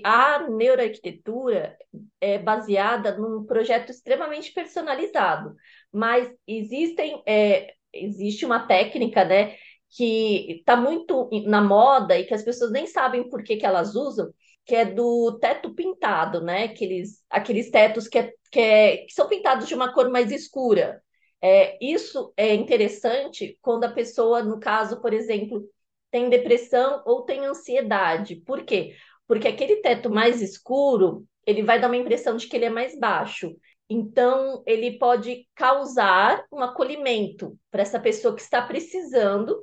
[0.05, 1.77] a neuroarquitetura
[2.21, 5.55] é baseada num projeto extremamente personalizado,
[5.93, 9.57] mas existem, é, existe uma técnica, né,
[9.97, 13.95] que está muito na moda e que as pessoas nem sabem por que, que elas
[13.95, 14.33] usam,
[14.65, 16.65] que é do teto pintado, né?
[16.65, 21.01] Aqueles, aqueles tetos que, é, que, é, que são pintados de uma cor mais escura.
[21.41, 25.63] É, isso é interessante quando a pessoa, no caso, por exemplo,
[26.11, 28.37] tem depressão ou tem ansiedade.
[28.37, 28.95] Por quê?
[29.27, 32.99] Porque aquele teto mais escuro, ele vai dar uma impressão de que ele é mais
[32.99, 33.55] baixo.
[33.89, 39.57] Então, ele pode causar um acolhimento para essa pessoa que está precisando,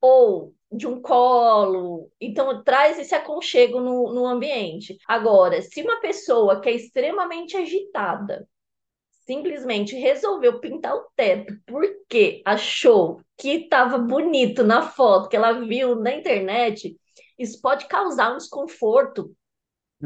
[0.00, 2.10] ou de um colo.
[2.20, 4.96] Então, traz esse aconchego no, no ambiente.
[5.06, 8.46] Agora, se uma pessoa que é extremamente agitada,
[9.26, 15.96] simplesmente resolveu pintar o teto porque achou que estava bonito na foto que ela viu
[15.96, 16.96] na internet,
[17.38, 19.34] isso pode causar um desconforto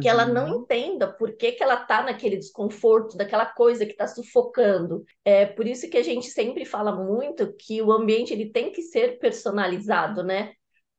[0.00, 3.92] que ela não Uhum, entenda por que, que ela está naquele desconforto, daquela coisa que
[3.92, 5.04] está sufocando.
[5.24, 8.82] É por isso que a gente sempre fala muito que o ambiente ele tem que
[8.82, 10.52] ser personalizado, né?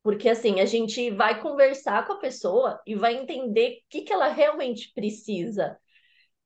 [0.04, 4.14] Porque assim, a gente vai conversar com a pessoa e vai entender o que, que
[4.14, 5.78] ela realmente precisa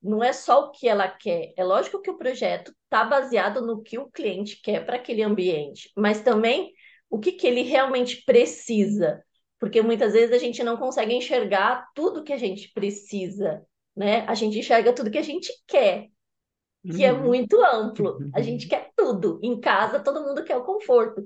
[0.01, 1.53] não é só o que ela quer.
[1.57, 5.91] É lógico que o projeto está baseado no que o cliente quer para aquele ambiente,
[5.95, 6.71] mas também
[7.09, 9.23] o que, que ele realmente precisa.
[9.61, 13.63] Porque muitas vezes a gente não consegue enxergar tudo que a gente precisa,
[13.95, 14.25] né?
[14.27, 16.07] A gente enxerga tudo que a gente quer,
[16.83, 18.17] que é uhum, muito amplo.
[18.33, 19.39] A gente quer tudo.
[19.43, 21.23] Em casa, todo mundo quer o conforto.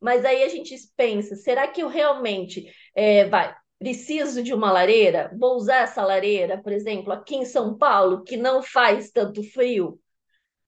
[0.00, 5.36] Mas aí a gente pensa, será que eu realmente é, vai, preciso de uma lareira?
[5.36, 9.98] Vou usar essa lareira, por exemplo, aqui em São Paulo, que não faz tanto frio.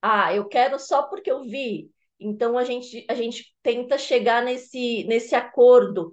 [0.02, 1.88] Ah, eu quero só porque eu vi.
[2.18, 6.12] Então a gente, a gente tenta chegar nesse, nesse acordo.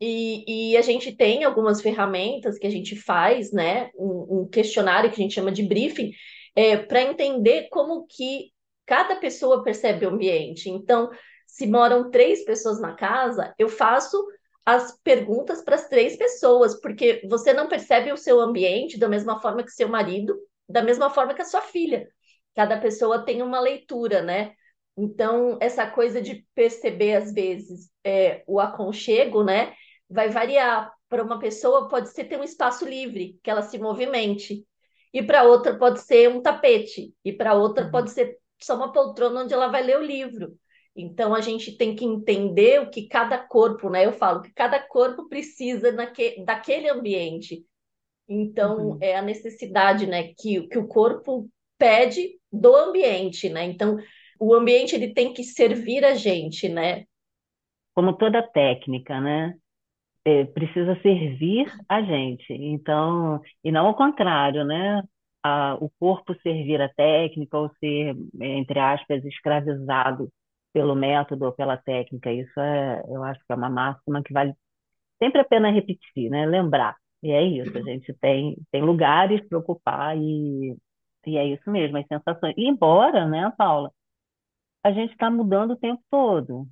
[0.00, 3.90] E, e a gente tem algumas ferramentas que a gente faz, né?
[3.96, 6.12] Um, um questionário que a gente chama de briefing,
[6.54, 8.52] é, para entender como que
[8.84, 10.68] cada pessoa percebe o ambiente.
[10.68, 11.10] Então,
[11.46, 14.22] se moram três pessoas na casa, eu faço
[14.64, 19.40] as perguntas para as três pessoas, porque você não percebe o seu ambiente da mesma
[19.40, 20.36] forma que seu marido,
[20.68, 22.08] da mesma forma que a sua filha.
[22.54, 24.52] Cada pessoa tem uma leitura, né?
[24.96, 29.74] Então, essa coisa de perceber, às vezes, é, o aconchego, né?
[30.08, 30.92] Vai variar.
[31.08, 34.66] Para uma pessoa, pode ser ter um espaço livre, que ela se movimente.
[35.12, 37.14] E para outra, pode ser um tapete.
[37.24, 40.56] E para outra, uhum, pode ser só uma poltrona onde ela vai ler o livro.
[40.96, 44.06] Então, a gente tem que entender o que cada corpo, né?
[44.06, 47.64] Eu falo que cada corpo precisa naque, daquele ambiente.
[48.28, 48.98] Então, uhum.
[49.00, 53.64] é a necessidade, né, que, que o corpo pede do ambiente, né?
[53.64, 53.98] Então,
[54.40, 57.04] o ambiente ele tem que servir a gente, né?
[57.94, 59.54] Como toda técnica, né?
[60.26, 62.52] É, precisa servir a gente.
[62.52, 65.00] Então, e não ao contrário, né?
[65.42, 70.28] A, o corpo servir a técnica ou ser, entre aspas, escravizado
[70.72, 72.32] pelo método ou pela técnica.
[72.32, 74.52] Isso é, eu acho que é uma máxima que vale
[75.22, 76.46] sempre a pena repetir, né?
[76.46, 76.96] Lembrar.
[77.22, 80.76] E é isso, a gente tem, tem lugares para ocupar e,
[81.26, 82.54] e é isso mesmo, as sensações.
[82.56, 83.92] E embora, né, Paula,
[84.84, 86.66] a gente está mudando o tempo todo.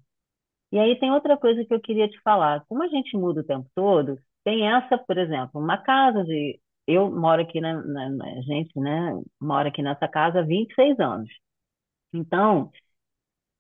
[0.75, 2.65] E aí tem outra coisa que eu queria te falar.
[2.69, 6.61] Como a gente muda o tempo todo, tem essa, por exemplo, uma casa de.
[6.89, 11.31] Eu moro aqui na, na, na- gente, né, mora aqui nessa casa há 26 anos.
[12.15, 12.71] Então,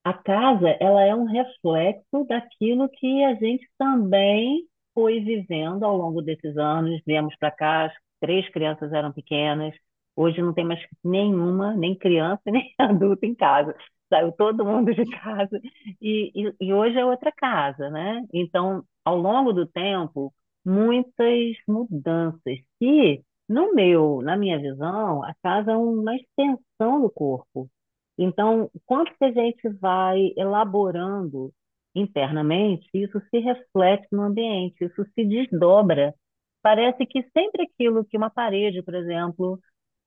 [0.04, 6.22] a casa, ela é um reflexo daquilo que a gente também foi vivendo ao longo
[6.22, 7.00] desses anos.
[7.06, 9.74] Viemos para cá, as três crianças eram pequenas.
[10.16, 13.74] Hoje não tem mais nenhuma, nem criança, nem adulto em casa.
[14.14, 15.60] Saiu todo mundo de casa
[16.00, 18.22] e, e, e hoje é outra casa, né?
[18.32, 20.32] Então, ao longo do tempo,
[20.64, 27.68] muitas mudanças que, no meu, na minha visão, a casa é uma extensão do corpo.
[28.16, 31.52] Então, quanto que a gente vai elaborando
[31.92, 36.14] internamente, isso se reflete no ambiente, isso se desdobra.
[36.62, 39.58] Parece que sempre aquilo que uma parede, por exemplo,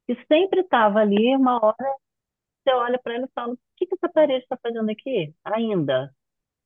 [0.07, 1.95] que sempre estava ali, uma hora
[2.67, 5.33] você olha para ela e fala: o que que essa parede está fazendo aqui?
[5.45, 6.11] Ainda.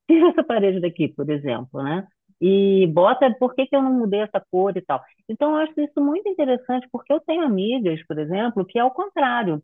[0.07, 2.07] Tira essa parede daqui, por exemplo, né?
[2.41, 5.01] E bota por que que eu não mudei essa cor e tal.
[5.29, 8.91] Então, eu acho isso muito interessante, porque eu tenho amigas, por exemplo, que é o
[8.91, 9.61] contrário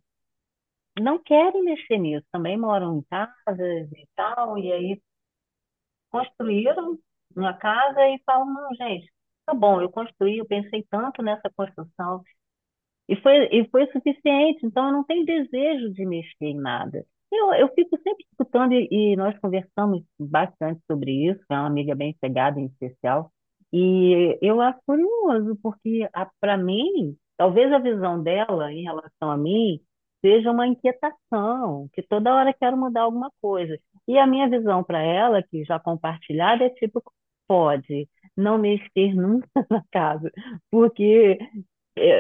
[1.00, 5.02] não querem mexer nisso, também moram em casas e tal, e aí
[6.10, 6.98] construíram
[7.36, 9.12] uma casa e falam, não, gente,
[9.46, 12.24] tá bom, eu construí, eu pensei tanto nessa construção,
[13.08, 17.06] e foi, e foi suficiente, então eu não tenho desejo de mexer em nada.
[17.32, 21.96] Eu, eu fico sempre escutando, e, e nós conversamos bastante sobre isso, é uma amiga
[21.96, 23.32] bem chegada em especial,
[23.72, 26.08] e eu acho curioso, porque
[26.40, 29.80] para mim, talvez a visão dela em relação a mim
[30.22, 33.78] seja uma inquietação, que toda hora quero mudar alguma coisa.
[34.08, 37.04] E a minha visão para ela, que já compartilhada, é tipo,
[37.48, 40.32] pode não mexer nunca na casa,
[40.72, 41.38] porque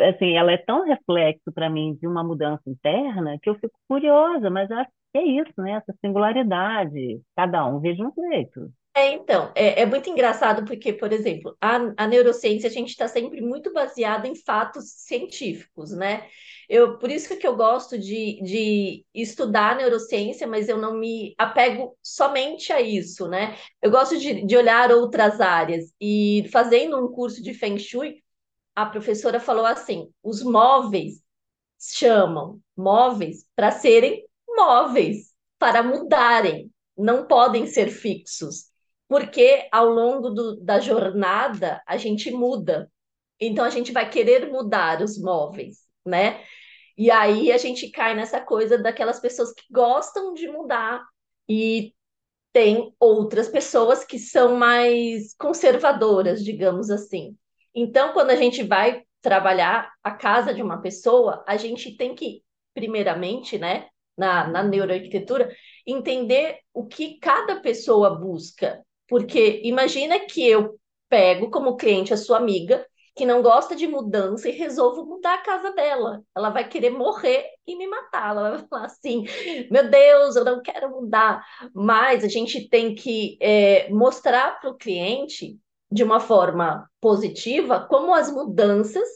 [0.09, 4.49] assim, ela é tão reflexo para mim de uma mudança interna que eu fico curiosa,
[4.49, 5.71] mas acho que é isso, né?
[5.73, 8.71] Essa singularidade, cada um de um jeito.
[8.97, 13.07] É, então, é, é muito engraçado porque, por exemplo, a, a neurociência a gente está
[13.07, 16.27] sempre muito baseado em fatos científicos, né?
[16.67, 21.95] Eu, por isso que eu gosto de, de estudar neurociência, mas eu não me apego
[22.01, 23.55] somente a isso, né?
[23.81, 25.93] Eu gosto de, de olhar outras áreas.
[26.01, 28.23] E fazendo um curso de Feng Shui,
[28.77, 31.19] a professora falou assim: os móveis
[31.79, 38.65] chamam móveis para serem móveis, para mudarem, não podem ser fixos,
[39.07, 42.91] porque ao longo do, da jornada a gente muda.
[43.39, 46.43] Então a gente vai querer mudar os móveis, né?
[46.95, 51.03] E aí a gente cai nessa coisa daquelas pessoas que gostam de mudar
[51.49, 51.95] e
[52.53, 57.35] tem outras pessoas que são mais conservadoras, digamos assim.
[57.79, 62.41] Então, quando a gente vai trabalhar a casa de uma pessoa, a gente tem que,
[62.73, 65.55] primeiramente, né, na, na neuroarquitetura,
[65.85, 68.83] entender o que cada pessoa busca.
[69.07, 72.83] Porque imagina que eu pego como cliente a sua amiga
[73.15, 76.23] que não gosta de mudança e resolvo mudar a casa dela.
[76.35, 78.31] Ela vai querer morrer e me matar.
[78.31, 79.23] Ela vai falar assim:
[79.69, 81.45] meu Deus, eu não quero mudar.
[81.75, 85.59] Mas a gente tem que é, mostrar para o cliente,
[85.91, 89.07] de uma forma positiva, como as mudanças,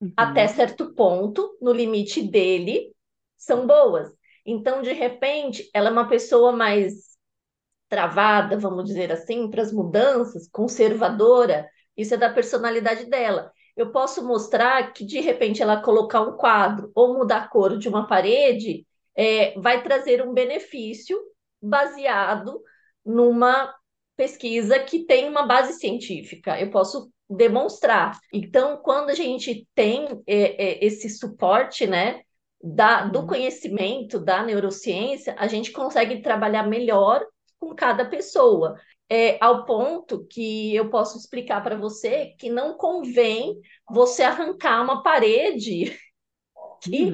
[0.00, 0.12] uhum.
[0.16, 2.94] até certo ponto, no limite dele,
[3.36, 4.10] são boas.
[4.44, 7.12] Então, de repente, ela é uma pessoa mais
[7.88, 13.52] travada, vamos dizer assim, para as mudanças, conservadora isso é da personalidade dela.
[13.76, 17.88] Eu posso mostrar que, de repente, ela colocar um quadro ou mudar a cor de
[17.88, 21.18] uma parede é, vai trazer um benefício
[21.60, 22.62] baseado
[23.04, 23.74] numa
[24.22, 26.60] pesquisa que tem uma base científica.
[26.60, 28.16] Eu posso demonstrar.
[28.32, 32.20] Então, quando a gente tem é, é, esse suporte, né,
[32.62, 33.26] da, do uhum.
[33.26, 37.26] conhecimento da neurociência, a gente consegue trabalhar melhor
[37.58, 38.76] com cada pessoa
[39.10, 43.58] é, ao ponto que eu posso explicar para você que não convém
[43.90, 45.98] você arrancar uma parede
[46.80, 47.04] que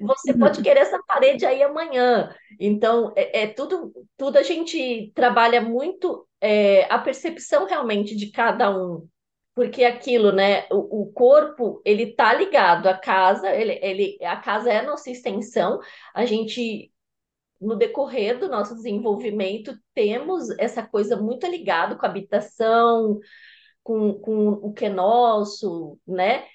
[0.00, 0.06] uhum.
[0.06, 2.34] você pode querer essa parede aí amanhã.
[2.58, 8.70] Então, é, é tudo, tudo a gente trabalha muito é, a percepção realmente de cada
[8.76, 9.08] um.
[9.54, 10.66] Porque aquilo, né?
[10.70, 15.10] O, o corpo, ele tá ligado à casa, ele, ele, a casa é a nossa
[15.10, 15.80] extensão,
[16.14, 16.90] a gente
[17.60, 23.20] no decorrer do nosso desenvolvimento, temos essa coisa muito ligada com a habitação,
[23.82, 26.46] com, com o que é nosso, né?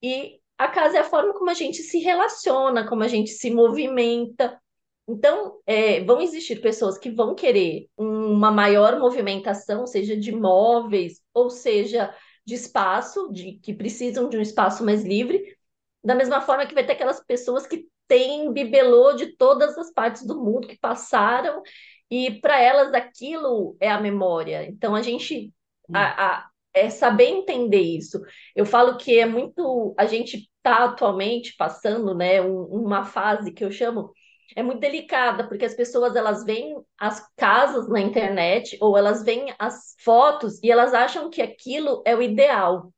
[0.00, 3.50] E a casa é a forma como a gente se relaciona, como a gente se
[3.50, 4.60] movimenta.
[5.08, 11.50] Então, é, vão existir pessoas que vão querer uma maior movimentação, seja de móveis, ou
[11.50, 15.56] seja, de espaço, de que precisam de um espaço mais livre,
[16.04, 20.26] da mesma forma que vai ter aquelas pessoas que tem bibelô de todas as partes
[20.26, 21.62] do mundo que passaram,
[22.10, 24.68] e para elas aquilo é a memória.
[24.68, 25.52] Então a gente
[25.92, 28.20] a, a, é saber entender isso.
[28.54, 29.94] Eu falo que é muito.
[29.98, 34.12] A gente está atualmente passando né, um, uma fase que eu chamo
[34.54, 39.54] é muito delicada, porque as pessoas elas veem as casas na internet ou elas veem
[39.58, 42.92] as fotos e elas acham que aquilo é o ideal.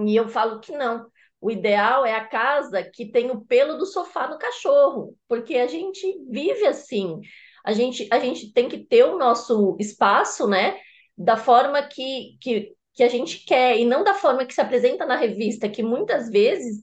[0.00, 1.06] E eu falo que não.
[1.40, 5.66] O ideal é a casa que tem o pelo do sofá no cachorro, porque a
[5.66, 7.20] gente vive assim.
[7.64, 10.78] A gente, a gente tem que ter o nosso espaço, né?
[11.16, 15.04] Da forma que, que, que a gente quer, e não da forma que se apresenta
[15.04, 16.82] na revista, que muitas vezes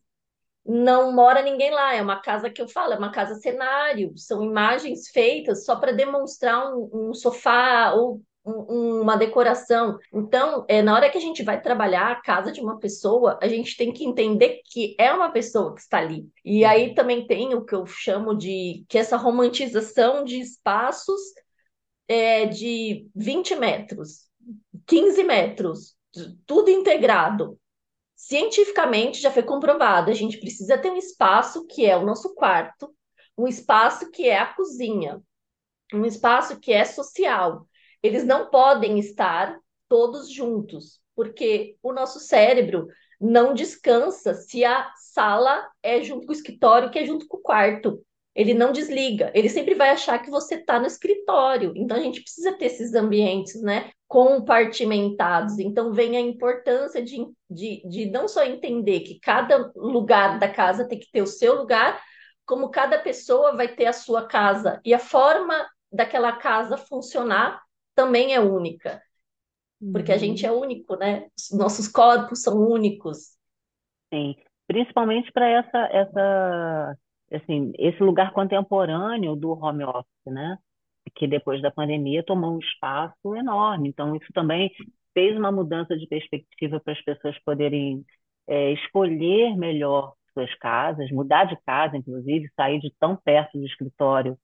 [0.65, 1.93] não mora ninguém lá.
[1.95, 5.91] É uma casa que eu falo, é uma casa cenário, são imagens feitas só para
[5.91, 9.97] demonstrar um, um sofá ou uma decoração.
[10.13, 13.47] Então, é, na hora que a gente vai trabalhar a casa de uma pessoa, a
[13.47, 16.27] gente tem que entender que é uma pessoa que está ali.
[16.43, 21.21] E aí também tem o que eu chamo de que essa romantização de espaços
[22.07, 24.29] é, de 20 metros,
[24.85, 25.95] 15 metros,
[26.45, 27.57] tudo integrado.
[28.25, 32.95] Cientificamente já foi comprovado, a gente precisa ter um espaço que é o nosso quarto,
[33.37, 35.21] um espaço que é a cozinha,
[35.93, 37.67] um espaço que é social,
[38.01, 39.59] eles não podem estar
[39.89, 42.87] todos juntos, porque o nosso cérebro
[43.19, 47.41] não descansa se a sala é junto com o escritório, que é junto com o
[47.41, 48.01] quarto.
[48.35, 51.71] Ele não desliga, ele sempre vai achar que você está no escritório.
[51.75, 55.59] Então a gente precisa ter esses ambientes, né, compartimentados.
[55.59, 60.87] Então vem a importância de, de, de não só entender que cada lugar da casa
[60.87, 62.01] tem que ter o seu lugar,
[62.45, 67.61] como cada pessoa vai ter a sua casa e a forma daquela casa funcionar
[67.95, 69.01] também é única.
[69.91, 70.61] Porque a gente é uhum.
[70.61, 71.27] único, né?
[71.51, 73.37] Nossos corpos são únicos.
[74.13, 74.35] sim.
[74.65, 76.97] Principalmente para essa, essa,
[77.35, 80.57] assim, esse lugar contemporâneo do home office, né?
[81.15, 83.89] Que depois da pandemia tomou um espaço enorme.
[83.89, 84.71] Então, isso também
[85.13, 88.05] fez uma mudança de perspectiva para as pessoas poderem
[88.47, 94.37] é, escolher melhor suas casas, mudar de casa, inclusive, sair de tão perto do escritório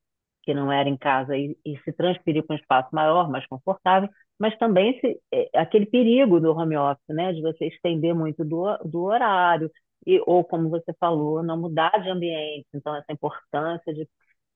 [0.44, 4.10] que não era em casa e, e se transferir para um espaço maior, mais confortável,
[4.40, 8.66] mas também se, é, aquele perigo do home office, né, de você estender muito do,
[8.86, 9.70] do horário,
[10.06, 12.68] e, ou como você falou, não mudar de ambiente.
[12.74, 14.08] Então, essa importância de,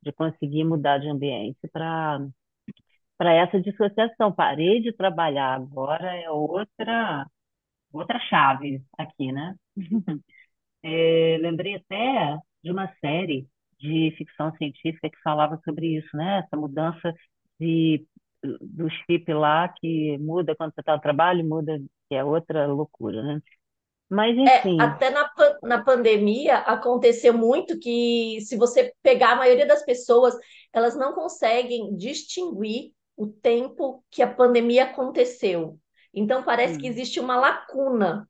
[0.03, 2.19] de conseguir mudar de ambiente para
[3.17, 4.31] para essa dissociação.
[4.33, 7.25] Parei de trabalhar, agora é outra
[7.93, 9.55] outra chave aqui, né?
[10.83, 13.47] É, lembrei até de uma série
[13.79, 16.39] de ficção científica que falava sobre isso, né?
[16.45, 17.13] Essa mudança
[17.59, 18.05] de,
[18.61, 21.79] do chip lá que muda quando você está no trabalho, muda,
[22.09, 23.41] que é outra loucura, né?
[24.09, 25.29] Mas, É, enfim, até na,
[25.63, 30.35] na pandemia aconteceu muito que, se você pegar a maioria das pessoas,
[30.73, 35.79] elas não conseguem distinguir o tempo que a pandemia aconteceu.
[36.13, 38.27] Então, parece que hum, existe uma lacuna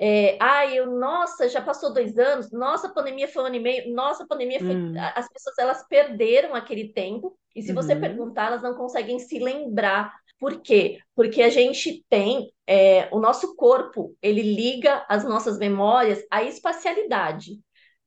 [0.00, 3.60] É, ai, eu, nossa, já passou dois anos, nossa, a pandemia foi um ano e
[3.60, 4.76] meio, nossa, a pandemia foi.
[4.76, 9.18] hum, As pessoas elas perderam aquele tempo, e se você uhum, perguntar, elas não conseguem
[9.18, 10.14] se lembrar.
[10.38, 11.00] Por quê?
[11.16, 17.58] Porque a gente tem, é, o nosso corpo, ele liga as nossas memórias à espacialidade.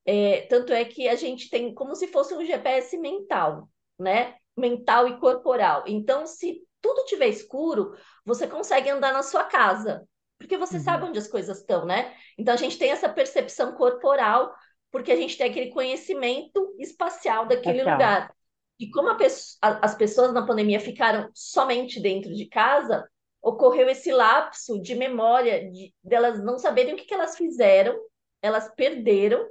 [0.05, 3.69] É, tanto é que a gente tem como se fosse um GPS mental,
[3.99, 4.35] né?
[4.57, 5.83] Mental e corporal.
[5.87, 10.03] Então, se tudo tiver escuro, você consegue andar na sua casa,
[10.41, 12.13] porque você sabe uhum, onde as coisas estão, né?
[12.37, 14.53] Então, a gente tem essa percepção corporal,
[14.91, 17.83] porque a gente tem aquele conhecimento espacial daquele espacial.
[17.83, 18.33] lugar.
[18.79, 23.07] E como a pesso- a- as pessoas na pandemia ficaram somente dentro de casa,
[23.41, 27.97] ocorreu esse lapso de memória, de delas não saberem o que que elas fizeram,
[28.41, 29.47] elas perderam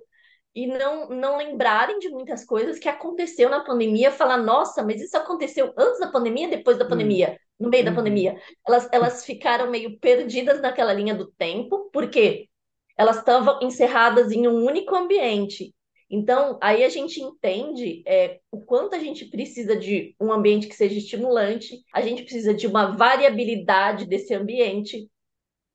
[0.54, 5.16] e não, não lembrarem de muitas coisas que aconteceu na pandemia, falar, nossa, mas isso
[5.16, 7.96] aconteceu antes da pandemia, depois da Hum, pandemia, no meio da uhum.
[7.96, 8.40] pandemia.
[8.66, 12.48] Elas, elas ficaram meio perdidas naquela linha do tempo, porque
[12.96, 15.74] elas estavam encerradas em um único ambiente.
[16.10, 20.74] Então, aí a gente entende é, o quanto a gente precisa de um ambiente que
[20.74, 25.08] seja estimulante, a gente precisa de uma variabilidade desse ambiente,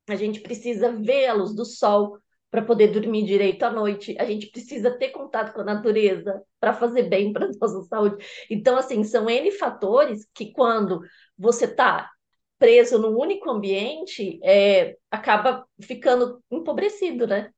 [0.10, 2.18] a gente precisa ver a luz do sol
[2.52, 4.16] para poder dormir direito à noite.
[4.20, 8.26] A gente precisa ter contato com a natureza para fazer bem para a nossa saúde.
[8.50, 11.02] Então, assim, são N fatores que quando
[11.38, 12.10] você está
[12.58, 17.52] preso num único ambiente, é, acaba ficando empobrecido, né?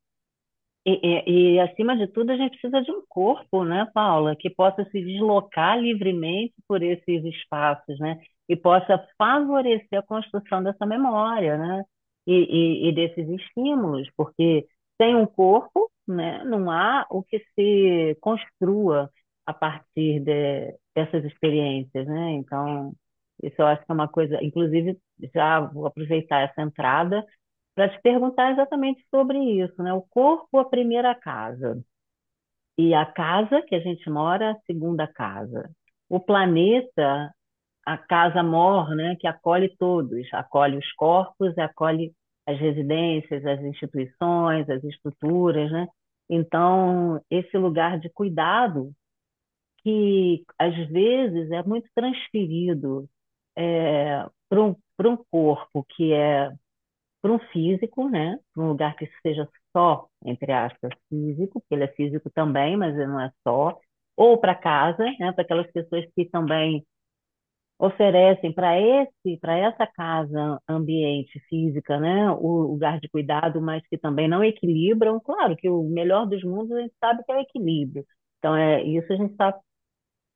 [0.86, 4.50] E, e, e, acima de tudo, a gente precisa de um corpo, né, Paula, que
[4.50, 8.18] possa se deslocar livremente por esses espaços, né,
[8.48, 11.84] e possa favorecer a construção dessa memória, né,
[12.26, 14.66] e, e, desses estímulos, porque
[15.02, 19.10] sem um corpo, né, não há o que se construa
[19.46, 22.94] a partir de, dessas experiências, né, então,
[23.44, 24.98] isso eu acho que é uma coisa, inclusive,
[25.34, 27.26] já vou aproveitar essa entrada
[27.76, 29.94] para te perguntar exatamente sobre isso, né?
[29.94, 31.82] O corpo, a primeira casa,
[32.78, 35.70] e a casa que a gente mora, a segunda casa.
[36.10, 37.34] O planeta,
[37.86, 39.16] a casa mor, né?
[39.20, 42.14] Que acolhe todos, acolhe os corpos, acolhe
[42.48, 45.88] as residências, as instituições, as estruturas, né?
[46.30, 48.94] Então, esse lugar de cuidado
[49.84, 53.10] que às vezes é muito transferido
[53.58, 54.76] é, para um,
[55.06, 56.52] um corpo que é
[57.22, 58.40] para um físico, né?
[58.54, 62.96] Para um lugar que seja só, entre aspas, físico, porque ele é físico também, mas
[62.96, 63.80] ele não é só,
[64.16, 65.32] ou para casa, né?
[65.34, 66.86] Para aquelas pessoas que também
[67.80, 72.32] oferecem para esse, para essa casa ambiente física, né?
[72.32, 75.20] O lugar de cuidado, mas que também não equilibram.
[75.20, 78.06] Claro que o melhor dos mundos a gente sabe que é o equilíbrio.
[78.40, 79.54] Então é isso a gente está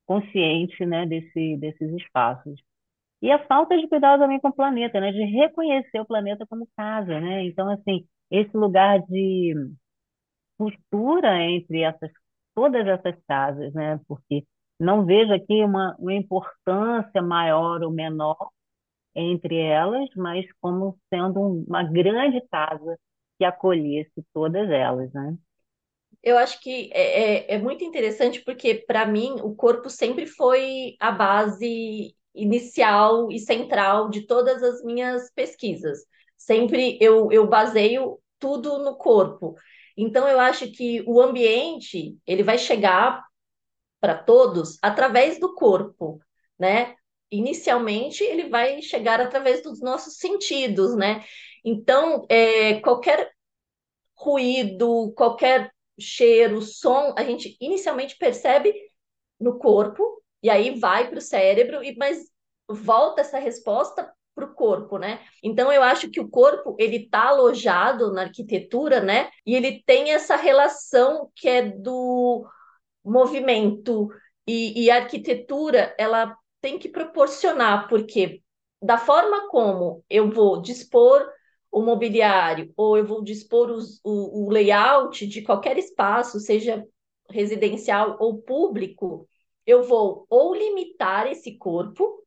[0.05, 1.05] consciente, né?
[1.05, 2.61] Desse, desses espaços.
[3.21, 5.11] E a falta de cuidado também com o planeta, né?
[5.11, 7.45] De reconhecer o planeta como casa, né?
[7.45, 9.55] Então, assim, esse lugar de
[10.57, 12.11] costura entre essas,
[12.55, 13.99] todas essas casas, né?
[14.07, 14.45] Porque
[14.81, 18.37] não vejo aqui uma, uma importância maior ou menor
[19.15, 22.97] entre elas, mas como sendo um- uma grande casa
[23.39, 25.37] que acolhesse todas elas, né?
[26.23, 30.95] Eu acho que é, é, é muito interessante porque, para mim, o corpo sempre foi
[30.99, 35.99] a base inicial e central de todas as minhas pesquisas.
[36.37, 39.55] Sempre eu, eu baseio tudo no corpo.
[39.97, 43.23] Então, eu acho que o ambiente ele vai chegar
[44.01, 46.19] para todos através do corpo,
[46.59, 46.95] né?
[47.31, 51.23] Inicialmente, ele vai chegar através dos nossos sentidos, né?
[51.63, 53.31] Então, é, qualquer
[54.17, 58.73] ruído, qualquer cheiro, som, a gente inicialmente percebe
[59.39, 62.25] no corpo, e aí vai para o cérebro, e mas
[62.67, 65.19] volta essa resposta para o corpo, né?
[65.43, 69.29] Então eu acho que o corpo ele está alojado na arquitetura, né?
[69.45, 72.45] E ele tem essa relação que é do
[73.03, 74.09] movimento
[74.47, 78.41] e, e arquitetura ela tem que proporcionar, porque
[78.81, 81.27] da forma como eu vou dispor
[81.71, 86.85] o mobiliário ou eu vou dispor os, o, o layout de qualquer espaço, seja
[87.29, 89.27] residencial ou público,
[89.65, 92.21] eu vou ou limitar esse corpo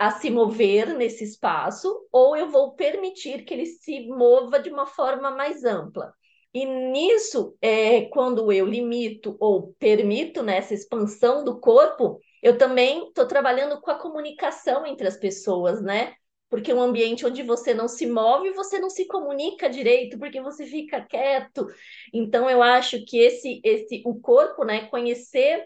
[0.00, 4.84] a se mover nesse espaço, ou eu vou permitir que ele se mova de uma
[4.84, 6.12] forma mais ampla.
[6.52, 13.26] E nisso, é, quando eu limito ou permito né, expansão do corpo, eu também estou
[13.26, 16.14] trabalhando com a comunicação entre as pessoas, né?
[16.48, 20.66] Porque um ambiente onde você não se move, você não se comunica direito, porque você
[20.66, 21.68] fica quieto.
[22.12, 24.86] Então, eu acho que esse, esse o corpo, né?
[24.88, 25.64] Conhecer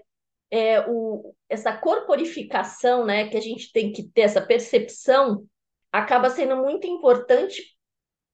[0.51, 5.45] é, o, essa corporificação, né, que a gente tem que ter, essa percepção,
[5.91, 7.77] acaba sendo muito importante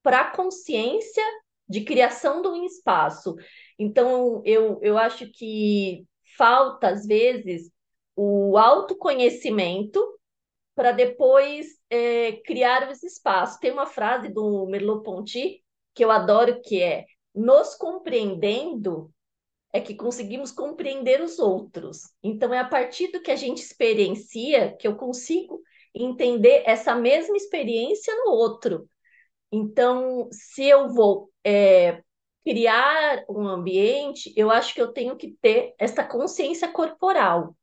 [0.03, 1.23] para a consciência
[1.71, 3.35] de criação de um espaço.
[3.79, 6.05] Então, eu, eu acho que
[6.37, 7.71] falta, às vezes,
[8.15, 9.99] o autoconhecimento
[10.75, 13.57] para depois é, criar os espaços.
[13.57, 15.63] Tem uma frase do Merleau-Ponty
[15.93, 19.11] que eu adoro, que é nos compreendendo
[19.73, 22.01] é que conseguimos compreender os outros.
[22.21, 25.61] Então, é a partir do que a gente experiencia que eu consigo
[25.95, 28.89] entender essa mesma experiência no outro.
[29.51, 32.01] Então, se eu vou é,
[32.43, 37.55] criar um ambiente, eu acho que eu tenho que ter essa consciência corporal.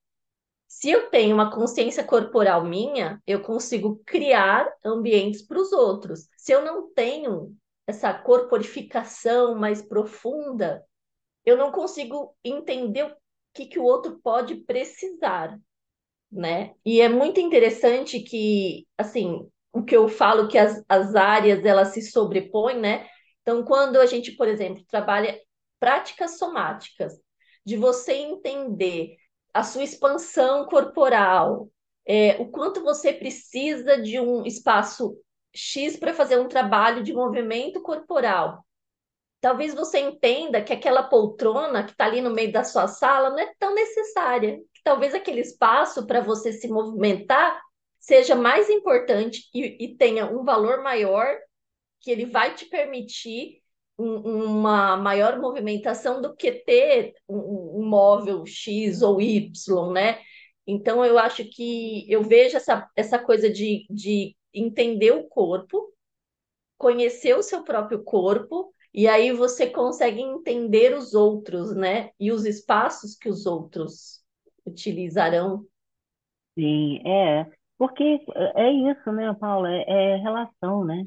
[0.67, 6.29] Se eu tenho uma consciência corporal minha, eu consigo criar ambientes para os outros.
[6.37, 10.85] Se eu não tenho essa corporificação mais profunda,
[11.45, 13.17] eu não consigo entender o
[13.55, 15.59] que, que o outro pode precisar,
[16.31, 16.75] né?
[16.85, 19.49] E é muito interessante que, assim,
[19.79, 23.07] o que eu falo que as, as áreas elas se sobrepõem, né?
[23.43, 25.41] Então, quando a gente, por exemplo, trabalha
[25.81, 27.15] práticas somáticas,
[27.65, 29.17] de você entender
[29.55, 31.69] a sua expansão corporal,
[32.07, 35.17] é, o quanto você precisa de um espaço
[35.55, 38.65] X para fazer um trabalho de movimento corporal,
[39.41, 43.39] talvez você entenda que aquela poltrona que está ali no meio da sua sala não
[43.39, 44.59] é tão necessária.
[44.75, 47.61] Que talvez aquele espaço para você se movimentar
[47.99, 51.37] seja mais importante e, e, tenha um valor maior,
[52.01, 53.63] que ele vai te permitir
[53.99, 54.15] um,
[54.59, 60.21] uma maior movimentação do que ter um, um móvel X ou Y, né?
[60.67, 65.93] Então, eu acho que eu vejo essa, essa coisa de, de entender o corpo,
[66.77, 72.11] conhecer o seu próprio corpo e aí você consegue entender os outros, né?
[72.19, 74.23] E os espaços que os outros
[74.67, 75.67] utilizarão.
[76.59, 77.47] Sim, é.
[77.79, 78.03] Porque
[78.57, 79.71] é isso, né, Paula?
[79.71, 81.05] É, é relação, né?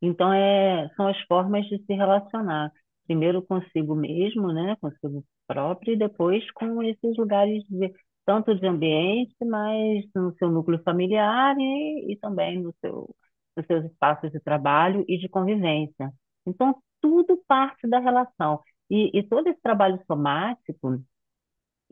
[0.00, 2.72] Então, é, são as formas de se relacionar.
[3.06, 4.76] Primeiro consigo mesmo, né?
[4.80, 7.92] Consigo próprio, e depois com esses lugares, de,
[8.24, 13.14] tanto de ambiente, mas no seu núcleo familiar e, e também no seu,
[13.56, 16.12] nos seus espaços de trabalho e de convivência.
[16.46, 18.60] Então, tudo parte da relação.
[18.90, 21.02] E, e todo esse trabalho somático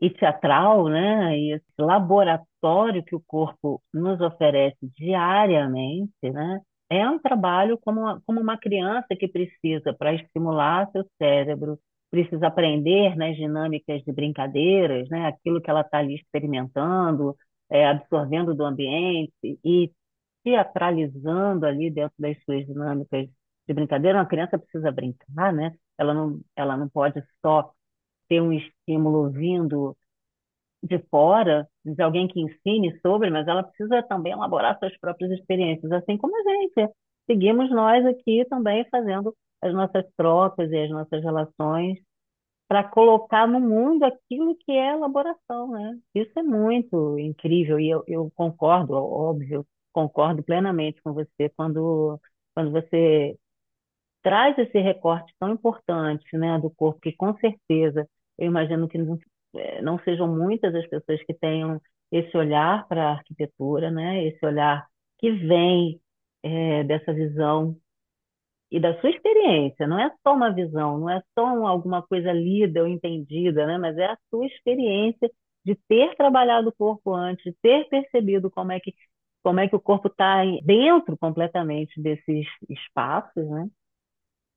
[0.01, 7.19] e teatral, né, e esse laboratório que o corpo nos oferece diariamente, né, é um
[7.19, 11.79] trabalho como uma, como uma criança que precisa, para estimular seu cérebro,
[12.09, 17.35] precisa aprender né, dinâmicas de brincadeiras, né, aquilo que ela está ali experimentando,
[17.69, 19.31] é, absorvendo do ambiente
[19.63, 19.91] e
[20.43, 23.27] teatralizando ali dentro das suas dinâmicas
[23.67, 25.73] de brincadeira, uma criança precisa brincar, né?
[25.97, 27.71] Ela não, ela não pode só
[28.31, 29.93] ter um estímulo vindo
[30.81, 35.91] de fora, de alguém que ensine sobre, mas ela precisa também elaborar suas próprias experiências,
[35.91, 36.93] assim como a gente.
[37.29, 41.99] Seguimos nós aqui também fazendo as nossas trocas e as nossas relações
[42.69, 45.99] para colocar no mundo aquilo que é elaboração, né?
[46.15, 52.17] Isso é muito incrível e eu, eu concordo, óbvio, concordo plenamente com você quando,
[52.55, 53.37] quando você
[54.23, 58.07] traz esse recorte tão importante, né, do corpo, que com certeza
[58.41, 59.19] eu imagino que não,
[59.55, 61.81] é, não sejam muitas as pessoas que tenham
[62.11, 64.87] esse olhar para a arquitetura, né, esse olhar
[65.19, 66.01] que vem
[66.43, 67.77] é, dessa visão
[68.71, 69.87] e da sua experiência.
[69.87, 73.97] Não é só uma visão, não é só alguma coisa lida ou entendida, né, mas
[73.97, 75.29] é a sua experiência
[75.65, 78.93] de ter trabalhado o corpo antes, de ter percebido como é que
[79.43, 83.67] como é que o corpo está dentro completamente desses espaços, né?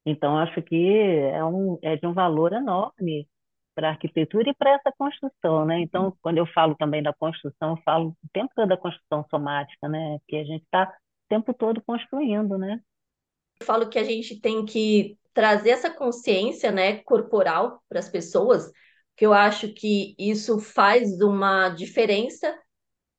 [0.07, 3.27] Então, acho que é, um, é de um valor enorme
[3.75, 5.81] para a arquitetura e para essa construção, né?
[5.81, 9.89] Então, quando eu falo também da construção, eu falo o tempo todo da construção somática,
[9.89, 10.19] né?
[10.29, 12.81] Que a gente está o tempo todo construindo, né?
[13.61, 18.71] Eu falo que a gente tem que trazer essa consciência, né, corporal para as pessoas,
[19.17, 22.57] que eu acho que isso faz uma diferença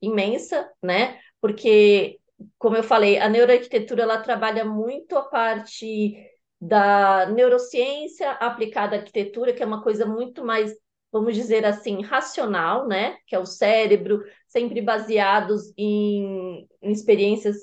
[0.02, 1.20] imensa, né?
[1.42, 2.20] Porque,
[2.58, 6.16] como eu falei, a neuroarquitetura ela trabalha muito a parte
[6.60, 10.74] da neurociência aplicada à arquitetura, que é uma coisa muito mais,
[11.12, 13.18] vamos dizer assim, racional, né?
[13.28, 17.56] Que é o cérebro, sempre baseados em, em experiências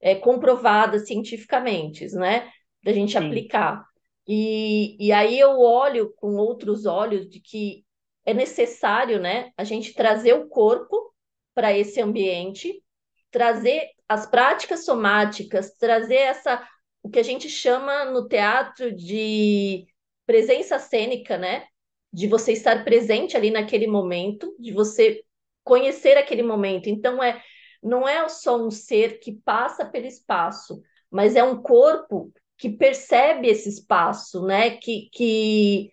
[0.00, 2.50] é, comprovadas cientificamente, né?
[2.82, 3.84] Da gente Sim, aplicar.
[4.26, 7.84] E, e aí eu olho com outros olhos de que
[8.24, 11.14] é necessário, né, a gente trazer o corpo
[11.54, 12.82] para esse ambiente,
[13.30, 16.66] trazer as práticas somáticas, trazer essa
[17.04, 19.86] o que a gente chama no teatro de
[20.26, 21.66] presença cênica, né?
[22.10, 25.22] De você estar presente ali naquele momento, de você
[25.62, 26.88] conhecer aquele momento.
[26.88, 27.42] Então é
[27.82, 30.80] não é só um ser que passa pelo espaço,
[31.10, 34.70] mas é um corpo que percebe esse espaço, né?
[34.78, 35.92] Que, que,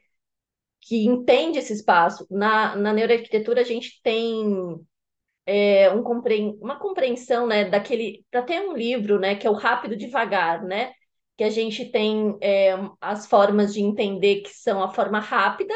[0.80, 2.26] que entende esse espaço.
[2.32, 4.80] Na, na neuroarquitetura, a gente tem
[5.46, 6.58] é, um compre...
[6.62, 8.26] uma compreensão né, daquele.
[8.32, 10.94] Para ter um livro, né, que é o Rápido Devagar, né?
[11.42, 15.74] Que a gente tem é, as formas de entender que são a forma rápida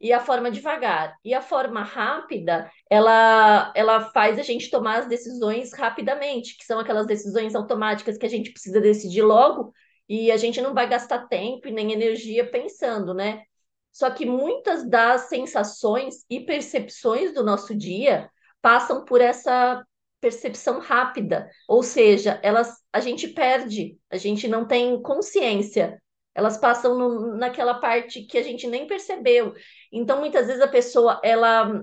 [0.00, 1.16] e a forma devagar.
[1.24, 6.78] E a forma rápida, ela, ela faz a gente tomar as decisões rapidamente, que são
[6.78, 9.72] aquelas decisões automáticas que a gente precisa decidir logo
[10.08, 13.42] e a gente não vai gastar tempo e nem energia pensando, né?
[13.90, 18.30] Só que muitas das sensações e percepções do nosso dia
[18.62, 19.84] passam por essa
[20.24, 26.00] percepção rápida, ou seja, elas a gente perde, a gente não tem consciência
[26.34, 29.54] elas passam no, naquela parte que a gente nem percebeu.
[29.92, 31.80] Então, muitas vezes a pessoa ela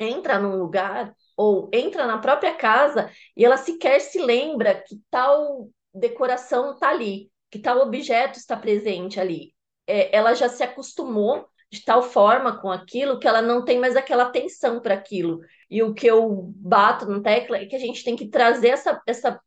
[0.00, 5.68] entra num lugar ou entra na própria casa e ela sequer se lembra que tal
[5.92, 9.54] decoração está ali, que tal objeto está presente ali.
[9.86, 13.96] É, ela já se acostumou de tal forma com aquilo que ela não tem mais
[13.96, 15.40] aquela atenção para aquilo.
[15.70, 19.00] E o que eu bato na tecla é que a gente tem que trazer essa,
[19.06, 19.40] essa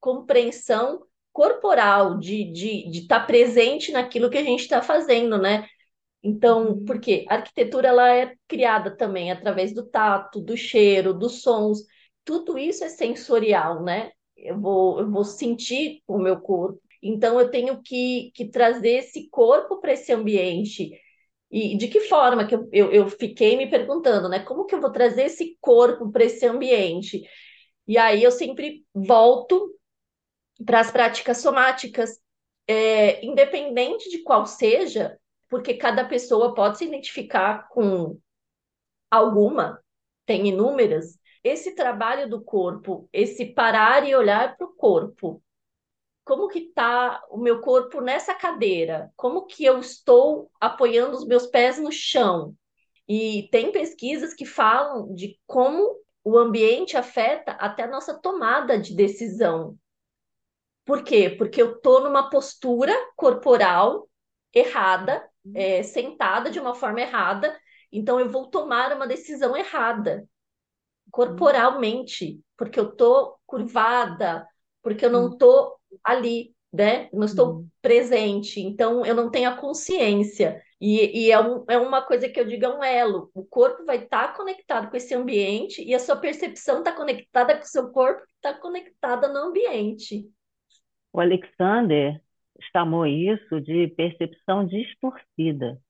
[0.00, 1.02] compreensão
[1.32, 5.66] corporal, de estar de, de tá presente naquilo que a gente está fazendo, né?
[6.22, 6.84] Então, Uhum.
[6.86, 11.80] porque a arquitetura ela é criada também através do tato, do cheiro, dos sons,
[12.24, 14.10] tudo isso é sensorial, né?
[14.36, 16.80] Eu vou, eu vou sentir o meu corpo.
[17.02, 20.90] Então, eu tenho que, que trazer esse corpo para esse ambiente.
[21.54, 24.40] E de que forma que eu, eu, eu fiquei me perguntando, né?
[24.40, 27.22] Como que eu vou trazer esse corpo para esse ambiente?
[27.86, 29.72] E aí eu sempre volto
[30.66, 32.18] para as práticas somáticas,
[32.66, 35.16] é, independente de qual seja,
[35.48, 38.18] porque cada pessoa pode se identificar com
[39.08, 39.80] alguma,
[40.26, 41.16] tem inúmeras.
[41.44, 45.40] Esse trabalho do corpo, esse parar e olhar para o corpo,
[46.24, 49.12] como que está o meu corpo nessa cadeira?
[49.16, 52.54] Como que eu estou apoiando os meus pés no chão?
[53.08, 58.94] E tem pesquisas que falam de como o ambiente afeta até a nossa tomada de
[58.96, 59.78] decisão.
[60.84, 61.30] Por quê?
[61.30, 64.08] Porque eu estou numa postura corporal
[64.52, 67.58] errada, é, sentada de uma forma errada,
[67.90, 70.28] então eu vou tomar uma decisão errada,
[71.10, 74.46] corporalmente, porque eu estou curvada,
[74.82, 75.32] porque eu não Uhum.
[75.32, 77.08] estou ali, né?
[77.12, 77.68] Não estou Uhum.
[77.82, 80.60] presente, então eu não tenho a consciência.
[80.80, 83.30] E, e é, um, é uma coisa que eu digo, é um elo.
[83.34, 87.62] O corpo vai estar conectado com esse ambiente e a sua percepção está conectada com
[87.62, 90.28] o seu corpo, está conectada no ambiente.
[91.14, 92.20] O Alexander
[92.72, 95.80] chamou isso de percepção distorcida.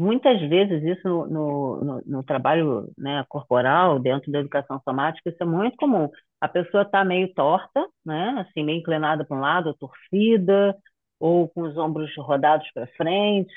[0.00, 5.46] Muitas vezes isso no, no, no- trabalho, né, corporal, dentro da educação somática, isso é
[5.46, 6.08] muito comum.
[6.40, 10.74] A pessoa está meio torta, né, assim, meio inclinada para um lado, torcida,
[11.20, 13.52] ou com os ombros rodados para frente,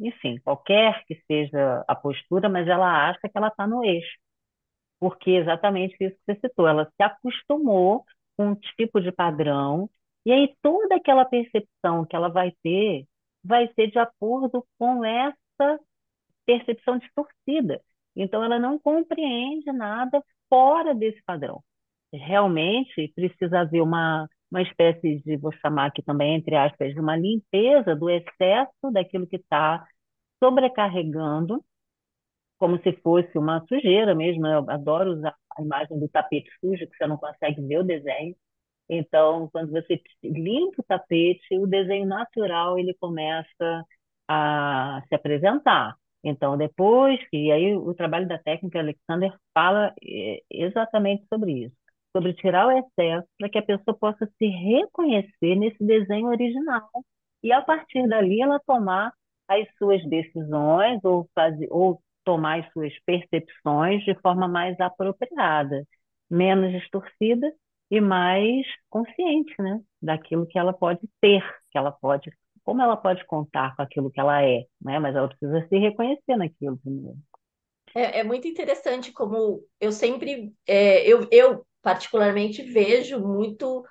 [0.00, 4.18] enfim, qualquer que seja a postura, mas ela acha que ela está no eixo,
[5.00, 8.04] porque é exatamente isso que você citou, ela se acostumou
[8.36, 9.88] com um tipo de padrão,
[10.24, 13.06] e aí toda aquela percepção que ela vai ter
[13.44, 15.36] vai ser de acordo com essa
[16.46, 17.80] percepção distorcida.
[18.16, 21.62] Então, ela não compreende nada fora desse padrão.
[22.12, 27.16] Realmente precisa haver uma, uma espécie de, vou chamar aqui também, entre aspas, de uma
[27.16, 29.84] limpeza do excesso daquilo que está
[30.42, 31.64] sobrecarregando,
[32.58, 34.42] como se fosse uma sujeira mesmo.
[34.42, 34.54] né?
[34.56, 38.36] Eu adoro usar a imagem do tapete sujo, que você não consegue ver o desenho.
[38.88, 43.84] Então, quando você limpa o tapete, o desenho natural ele começa
[44.28, 45.96] a se apresentar.
[46.22, 51.76] Então, depois, e aí o trabalho da técnica Alexander fala eh, exatamente sobre isso,
[52.16, 56.88] sobre tirar o excesso para que a pessoa possa se reconhecer nesse desenho original
[57.42, 59.12] e a partir dali ela tomar
[59.48, 65.84] as suas decisões ou fazer ou tomar as suas percepções de forma mais apropriada,
[66.30, 67.52] menos distorcida
[67.90, 72.30] e mais consciente, né, daquilo que ela pode ter, que ela pode,
[72.64, 76.36] como ela pode contar com aquilo que ela é, né, mas ela precisa se reconhecer
[76.36, 77.18] naquilo primeiro.
[77.94, 83.84] É, é muito interessante como eu sempre, é, eu, eu particularmente vejo muito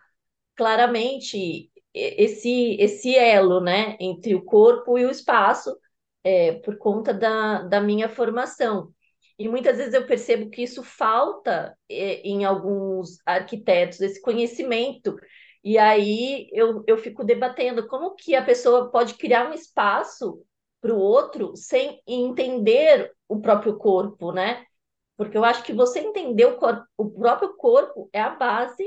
[0.55, 5.77] claramente esse, esse elo, né, entre o corpo e o espaço,
[6.23, 8.91] é, por conta da, da minha formação.
[9.37, 15.15] E muitas vezes eu percebo que isso falta é, em alguns arquitetos, esse conhecimento.
[15.63, 20.43] E aí eu, eu fico debatendo como que a pessoa pode criar um espaço
[20.81, 24.65] para o outro sem entender o próprio corpo, né?
[25.15, 28.83] Porque eu acho que você entender o, corpo, o próprio corpo é a base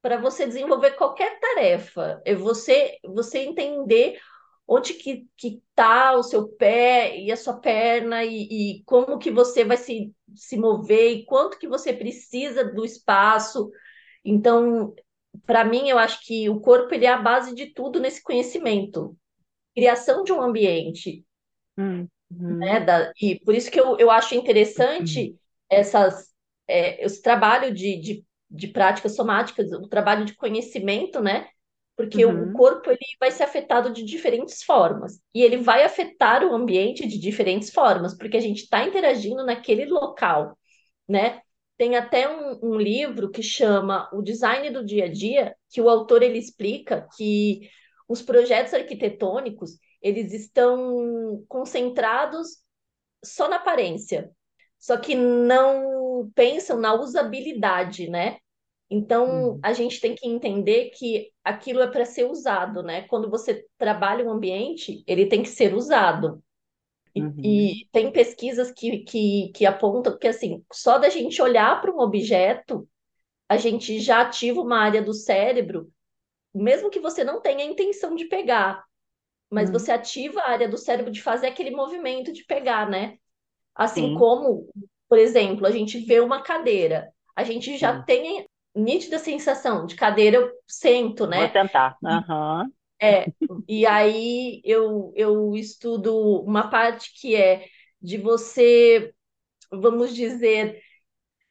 [0.00, 2.22] para você desenvolver qualquer tarefa.
[2.24, 4.20] É você, você entender
[4.66, 9.30] onde que que tá o seu pé e a sua perna e, e, como que
[9.30, 13.70] você vai se, se mover e quanto que você precisa do espaço.
[14.24, 14.94] Então,
[15.46, 19.16] para mim, eu acho que o corpo ele é a base de tudo nesse conhecimento.
[19.74, 21.24] Criação de um ambiente.
[21.76, 22.08] Uhum.
[22.30, 25.36] Né, da, e por isso que eu, eu acho interessante uhum.
[25.68, 26.30] essas,
[26.66, 31.48] é, esse trabalho de, de, de práticas somáticas, o trabalho de conhecimento, né?
[31.96, 32.50] porque uhum.
[32.50, 37.06] o corpo ele vai ser afetado de diferentes formas e ele vai afetar o ambiente
[37.06, 40.58] de diferentes formas, porque a gente está interagindo naquele local,
[41.08, 41.40] né?
[41.82, 45.88] Tem até um, um, livro que chama O Design do Dia a Dia, que o
[45.88, 47.68] autor ele explica que
[48.08, 52.58] os projetos arquitetônicos eles estão concentrados
[53.24, 54.30] só na aparência,
[54.78, 58.36] só que não pensam na usabilidade, né?
[58.88, 59.60] Então, uhum.
[59.60, 63.08] a gente tem que entender que aquilo é para ser usado, né?
[63.08, 66.40] Quando você trabalha um ambiente, ele tem que ser usado.
[67.14, 67.34] E, uhum.
[67.42, 72.00] e tem pesquisas que, que, que apontam que, assim, só da gente olhar para um
[72.00, 72.88] objeto,
[73.48, 75.90] a gente já ativa uma área do cérebro,
[76.54, 78.82] mesmo que você não tenha a intenção de pegar,
[79.50, 79.78] mas uhum.
[79.78, 83.18] você ativa a área do cérebro de fazer aquele movimento de pegar, né?
[83.74, 84.14] Assim Sim.
[84.14, 84.68] como,
[85.08, 88.04] por exemplo, a gente vê uma cadeira, a gente já Sim.
[88.06, 91.40] tem nítida sensação de cadeira, eu sento, né?
[91.40, 91.96] Vou tentar.
[92.02, 92.72] Uhum.
[93.02, 93.26] É,
[93.68, 97.66] e aí eu, eu estudo uma parte que é
[98.00, 99.12] de você,
[99.72, 100.80] vamos dizer,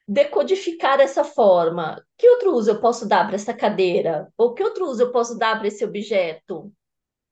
[0.08, 2.02] decodificar essa forma.
[2.16, 4.32] Que outro uso eu posso dar para essa cadeira?
[4.36, 6.72] Ou que outro uso eu posso dar para esse objeto?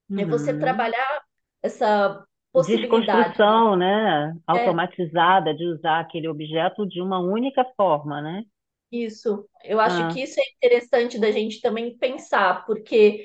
[0.09, 0.21] Uhum.
[0.21, 0.61] É você uhum.
[0.61, 1.23] trabalhar
[1.63, 3.07] essa possibilidade.
[3.07, 4.35] Desconstrução, né?
[4.37, 4.41] É.
[4.47, 5.55] Automatizada é.
[5.55, 8.43] de usar aquele objeto de uma única forma, né?
[8.91, 10.09] Isso, eu acho ah.
[10.09, 13.25] que isso é interessante da gente também pensar, porque,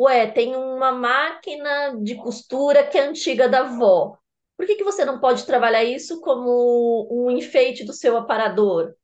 [0.00, 4.16] ué, tem uma máquina de costura que é antiga da avó.
[4.56, 8.94] Por que que você não pode trabalhar isso como um enfeite do seu aparador,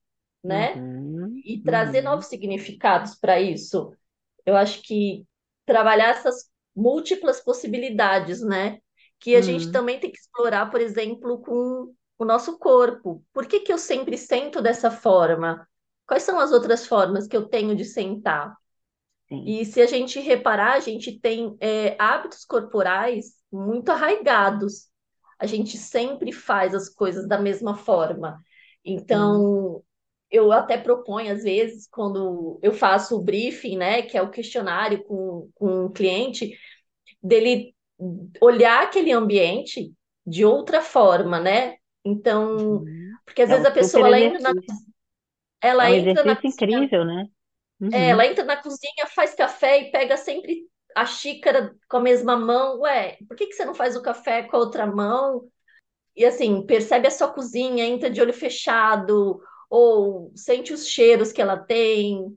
[0.42, 0.74] né?
[0.74, 2.10] Uhum, e trazer uhum.
[2.10, 3.92] novos significados para isso.
[4.44, 5.26] Eu acho que
[5.66, 8.78] trabalhar essas múltiplas possibilidades, né?
[9.18, 9.42] Que a uhum.
[9.42, 13.22] gente também tem que explorar, por exemplo, com o nosso corpo.
[13.32, 15.66] Por que que eu sempre sento dessa forma?
[16.06, 18.56] Quais são as outras formas que eu tenho de sentar?
[19.28, 19.44] Sim.
[19.46, 24.88] E se a gente reparar, a gente tem é, hábitos corporais muito arraigados.
[25.38, 28.40] A gente sempre faz as coisas da mesma forma.
[28.84, 29.82] Então,
[30.30, 35.02] eu até proponho, às vezes, quando eu faço o briefing, né, que é o questionário
[35.04, 36.56] com, com um cliente,
[37.22, 37.74] dele
[38.40, 39.92] olhar aquele ambiente
[40.26, 41.76] de outra forma, né?
[42.04, 43.12] Então, uhum.
[43.24, 44.52] porque às é vezes a pessoa ela entra na,
[45.60, 47.26] ela é um entra na incrível, né?
[47.80, 47.90] Uhum.
[47.92, 52.36] É, ela entra na cozinha, faz café e pega sempre a xícara com a mesma
[52.36, 52.80] mão.
[52.80, 55.42] Ué, por que que você não faz o café com a outra mão?
[56.16, 61.42] E assim, percebe a sua cozinha, entra de olho fechado, ou sente os cheiros que
[61.42, 62.34] ela tem,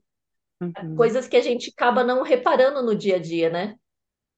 [0.62, 0.96] uhum.
[0.98, 3.76] coisas que a gente acaba não reparando no dia a dia, né?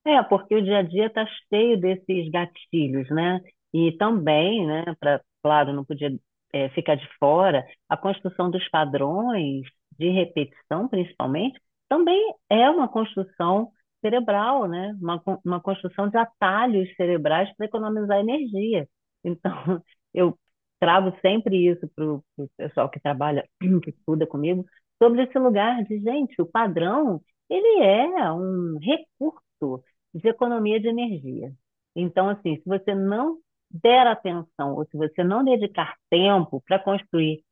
[0.05, 3.39] É, porque o dia a dia está cheio desses gatilhos, né?
[3.73, 6.11] E também, né, para, claro, não podia
[6.53, 9.65] é, fica de fora, a construção dos padrões
[10.01, 13.71] de repetição, principalmente, também é uma construção
[14.01, 14.97] cerebral, né?
[14.99, 18.89] Uma, uma construção de atalhos cerebrais para economizar energia.
[19.23, 19.53] Então,
[20.13, 20.37] eu
[20.79, 22.23] trago sempre isso para o
[22.57, 23.47] pessoal que trabalha,
[23.83, 24.65] que estuda comigo,
[25.01, 29.83] sobre esse lugar de, gente, o padrão, ele é um recurso
[30.13, 31.53] de economia de energia.
[31.95, 33.37] Então, assim, se você não
[33.69, 37.43] der atenção ou se você não dedicar tempo para construir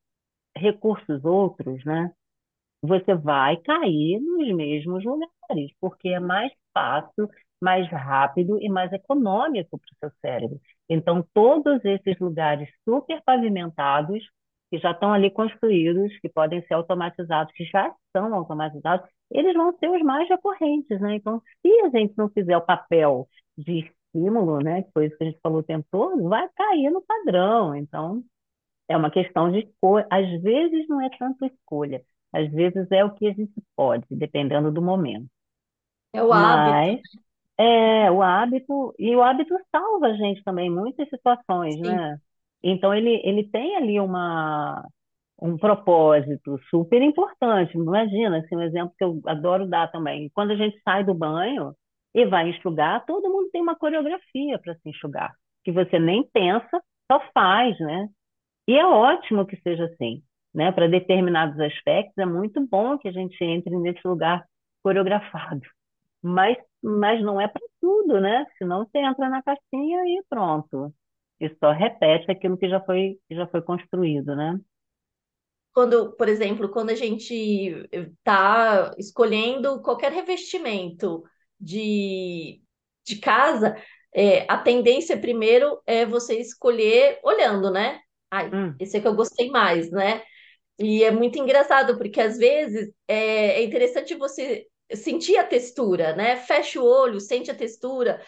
[0.56, 2.12] recursos outros, né,
[2.82, 7.28] você vai cair nos mesmos lugares, porque é mais fácil,
[7.60, 10.60] mais rápido e mais econômico para o seu cérebro.
[10.88, 14.24] Então, todos esses lugares super pavimentados,
[14.70, 19.76] que já estão ali construídos, que podem ser automatizados, que já são automatizados, eles vão
[19.78, 21.16] ser os mais recorrentes, né?
[21.16, 23.28] Então, se a gente não fizer o papel
[23.58, 23.80] de
[24.14, 27.02] estímulo, né, que foi isso que a gente falou o tempo todo, vai cair no
[27.02, 27.74] padrão.
[27.74, 28.22] Então,
[28.88, 30.06] é uma questão de escolha.
[30.10, 32.02] Às vezes não é tanto escolha,
[32.32, 35.26] às vezes é o que a gente pode, dependendo do momento.
[36.12, 37.00] É o hábito, Mas
[37.58, 41.82] é o hábito, e o hábito salva a gente também muitas situações, sim.
[41.82, 42.18] né?
[42.62, 44.82] Então ele, ele tem ali uma,
[45.40, 47.76] um propósito super importante.
[47.76, 50.30] Imagina, assim, um exemplo que eu adoro dar também.
[50.34, 51.74] Quando a gente sai do banho
[52.14, 55.32] e vai enxugar, todo mundo tem uma coreografia para se enxugar,
[55.64, 58.08] que você nem pensa, só faz, né?
[58.68, 60.22] E é ótimo que seja assim,
[60.54, 60.72] né?
[60.72, 64.44] Para determinados aspectos, é muito bom que a gente entre nesse lugar
[64.82, 65.62] coreografado.
[66.22, 68.46] Mas, mas não é para tudo, né?
[68.58, 70.94] Senão você entra na caixinha e pronto.
[71.40, 74.58] E só repete aquilo que já foi, que já foi construído, né?
[75.72, 77.32] Quando, por exemplo, quando a gente
[77.92, 81.22] está escolhendo qualquer revestimento
[81.60, 82.60] de,
[83.06, 83.76] de casa,
[84.12, 88.00] é, a tendência primeiro é você escolher olhando, né?
[88.30, 90.22] Ai, Hum, esse é que eu gostei mais, né?
[90.80, 96.36] E é muito engraçado, porque às vezes é, é interessante você sentir a textura, né?
[96.36, 98.20] Fecha o olho, sente a textura.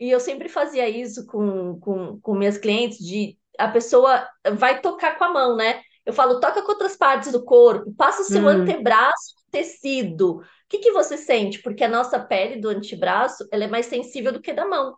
[0.00, 5.16] E eu sempre fazia isso com, com, com minhas clientes, de a pessoa vai tocar
[5.16, 5.80] com a mão, né?
[6.04, 10.38] Eu falo, toca com outras partes do corpo, passa o seu hum, antebraço tecido.
[10.38, 11.62] O que que você sente?
[11.62, 14.96] Porque a nossa pele do antebraço, ela é mais sensível do que da mão.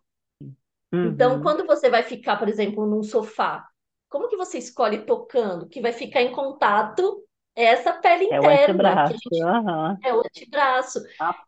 [0.93, 1.43] Então, uhum.
[1.43, 3.67] quando você vai ficar, por exemplo, num sofá,
[4.09, 5.69] como que você escolhe tocando?
[5.69, 9.43] Que vai ficar em contato é essa pele É o interna, que a antebraço, gente
[9.43, 9.99] aham.
[10.05, 11.01] é o antebraço.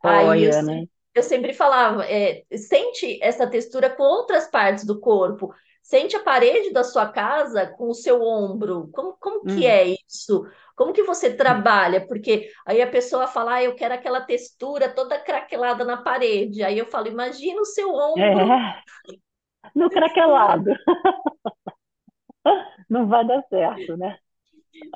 [0.03, 0.87] Aí eu, Apoia, né?
[1.15, 5.53] eu sempre falava, é, sente essa textura com outras partes do corpo.
[5.83, 8.89] Sente a parede da sua casa com o seu ombro.
[8.93, 9.67] Como, como que Hum.
[9.67, 10.45] é isso?
[10.77, 12.07] Como que você trabalha?
[12.07, 16.63] Porque aí a pessoa fala, ah, eu quero aquela textura toda craquelada na parede.
[16.63, 18.55] Aí eu falo, imagina o seu ombro.
[18.55, 18.83] É,
[19.75, 20.71] no craquelado.
[22.89, 24.19] Não vai dar certo, né?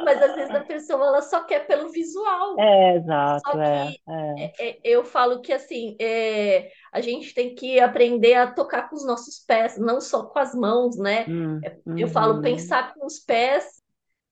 [0.04, 2.66] Mas às vezes a pessoa ela só quer pelo visual.
[2.66, 4.36] É, Só exato, é, que é.
[4.36, 8.96] é, é, eu falo que assim, é, a gente tem que aprender a tocar com
[8.96, 11.26] os nossos pés, não só com as mãos, né?
[11.26, 13.82] Hum, É, Eu falo uhum, pensar com os pés,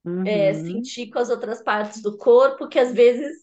[0.04, 3.36] uhum, sentir com as outras partes do corpo, que às vezes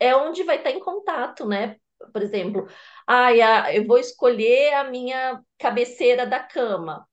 [0.00, 1.76] é onde vai estar em contato, né?
[2.12, 2.66] Por exemplo,
[3.06, 7.06] ai, a- eu vou escolher a minha cabeceira da cama.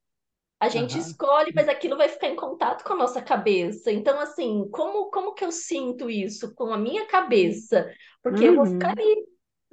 [0.63, 3.91] A gente aham, escolhe, mas aquilo vai ficar em contato com a nossa cabeça.
[3.91, 7.91] Então, assim, como, como que eu sinto isso com a minha cabeça?
[8.21, 9.27] Porque eu vou ficar uhum, ali,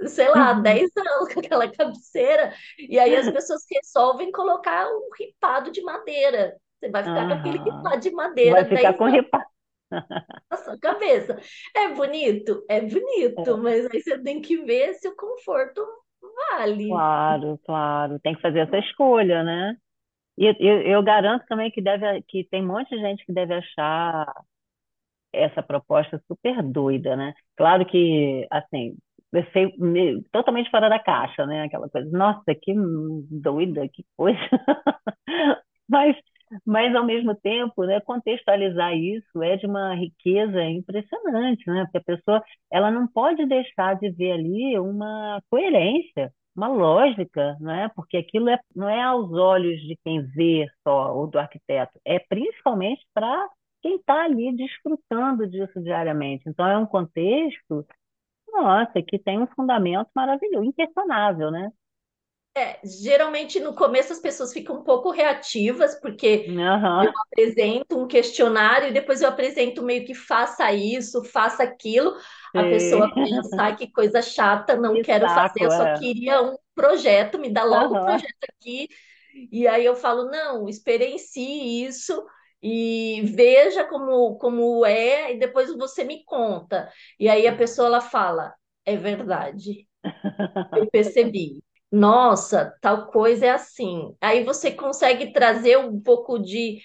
[0.09, 0.55] sei lá, uhum.
[0.55, 6.57] 10 anos com aquela cabeceira, e aí as pessoas resolvem colocar um ripado de madeira.
[6.81, 7.61] Você vai ficar com aquele Aham.
[7.65, 8.11] ripado de
[8.45, 9.47] Vai madeira ficar 10 com anos ripa.
[10.51, 11.39] na sua cabeça.
[11.75, 12.65] É bonito?
[12.69, 15.85] É bonito, mas aí você tem que ver se o conforto
[16.51, 17.07] vale.
[17.21, 18.19] Claro, claro.
[18.21, 19.77] Tem que fazer essa escolha, né?
[20.41, 23.55] E eu, eu garanto também que deve, que tem um monte de gente que deve
[23.55, 24.27] achar
[25.33, 27.35] essa proposta super doida, né?
[27.57, 28.97] Claro que, assim,
[29.33, 31.63] eu sei, me- totalmente fora da caixa, né?
[31.65, 32.75] Aquela coisa, nossa, que
[33.31, 34.39] doida, que coisa.
[35.89, 36.17] Mas,
[36.65, 41.85] mas ao mesmo tempo, né, contextualizar isso é de uma riqueza impressionante, né?
[41.85, 47.91] Porque a pessoa, ela não pode deixar de ver ali uma coerência, uma lógica, né?
[47.95, 52.19] Porque aquilo é, não é aos olhos de quem vê só, ou do arquiteto, é
[52.19, 53.49] principalmente para
[53.83, 56.45] quem está ali desfrutando disso diariamente.
[56.49, 57.87] Então, é um contexto,
[58.53, 61.71] nossa, que tem um fundamento maravilhoso, inquestionável, né?
[62.55, 66.51] É, geralmente no começo as pessoas ficam um pouco reativas, porque
[66.99, 72.13] eu Aham, apresento um questionário e depois eu apresento meio que faça isso, faça aquilo.
[72.55, 73.23] A pessoa sei.
[73.23, 75.93] pensa, "Ai, que coisa chata, não Que quero fazer, eu saco, só é.
[75.93, 78.01] queria um projeto, me dá logo o Aham.
[78.01, 78.89] projeto aqui.
[79.53, 82.25] E aí eu falo, não, experiencie isso
[82.63, 86.91] e veja como, como é, e depois você me conta.
[87.19, 89.89] E aí a pessoa ela fala, é verdade.
[90.75, 91.63] Eu percebi.
[91.93, 94.15] Nossa, tal coisa é assim.
[94.21, 96.81] Aí você consegue trazer um pouco de,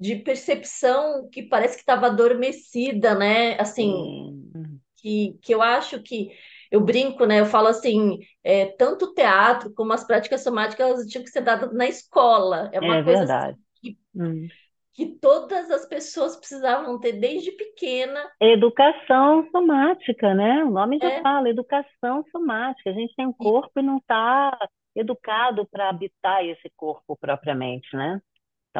[0.00, 3.58] de percepção que parece que estava adormecida, né?
[3.60, 4.08] Assim,
[4.52, 6.30] Sim, que, que eu acho que
[6.70, 7.40] eu brinco, né?
[7.40, 11.42] Eu falo assim, é, tanto o teatro como as práticas somáticas elas tinham que ser
[11.42, 12.70] dadas na escola.
[12.72, 13.38] É é uma coisa assim,
[13.76, 14.50] que, Hum.
[14.98, 18.30] Que todas as pessoas precisavam ter desde pequena.
[18.40, 20.62] Educação somática, né?
[20.64, 22.90] O nome já É, fala, educação somática.
[22.90, 24.56] A gente tem um corpo e não está
[24.94, 28.20] educado para habitar esse corpo propriamente, né?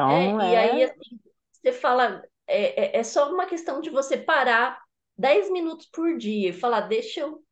[0.07, 0.83] é, Então, e aí, é.
[0.83, 1.19] assim,
[1.51, 4.81] você fala, é, é, é só uma questão de você parar
[5.17, 7.43] 10 minutos por dia e falar, deixa eu,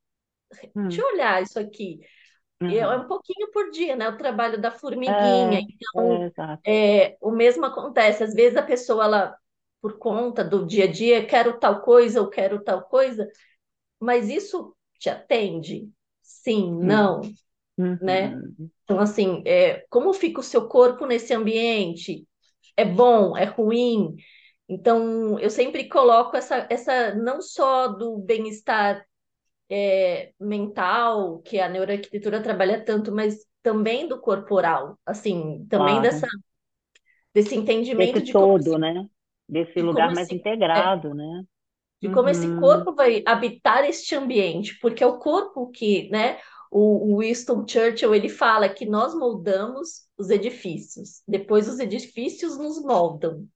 [0.87, 1.99] deixa Hum, eu olhar isso aqui.
[2.67, 2.97] E é uhum.
[2.97, 4.09] um pouquinho por dia, né?
[4.09, 5.59] O trabalho da formiguinha.
[5.59, 6.27] É, Então,
[6.65, 8.23] é, é, o mesmo acontece.
[8.23, 9.37] Às vezes a pessoa, ela,
[9.81, 13.29] por conta do dia a dia, quero tal coisa ou quero tal coisa,
[13.99, 15.91] mas isso te atende?
[16.21, 17.21] Sim, Hum, não,
[18.01, 18.37] né?
[18.37, 22.27] uhum, Então, assim, é, como fica o seu corpo nesse ambiente?
[22.77, 23.37] É bom?
[23.37, 24.15] É ruim?
[24.69, 29.06] Então, eu sempre coloco essa, essa não só do bem-estar
[29.69, 36.47] é, mental, que a neuroarquitetura trabalha tanto, mas também do corporal, assim, também dessa, claro.
[37.33, 37.55] desse
[37.93, 39.09] Desse entendimento de todo, né?
[39.47, 40.35] Desse de lugar mais esse,
[40.75, 41.43] é, integrado, né?
[42.01, 46.39] de como esse Uhum, corpo vai habitar este ambiente, porque é o corpo que, né,
[46.71, 52.81] o, o Winston Churchill, ele fala que nós moldamos os edifícios, depois os edifícios nos
[52.81, 53.47] moldam.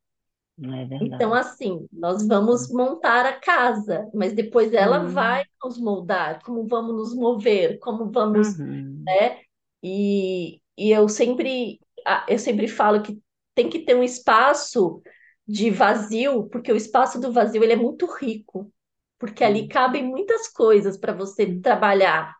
[0.64, 6.44] É Então, assim, nós vamos montar a casa, mas depois ela vai Hum, nos moldar,
[6.44, 9.42] como vamos nos mover, como vamos, uhum, né?
[9.84, 11.80] E, e eu sempre,
[12.28, 13.20] eu sempre falo que
[13.56, 15.02] tem que ter um espaço
[15.48, 18.72] de vazio, porque o espaço do vazio ele é muito rico,
[19.20, 22.36] porque ali cabem muitas coisas para você trabalhar.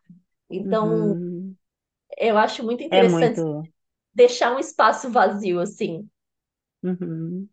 [0.50, 1.58] Então, Uhum.
[2.18, 3.68] eu acho muito É interessante muito.
[4.14, 6.10] deixar um espaço vazio assim.
[6.84, 7.50] Uhum.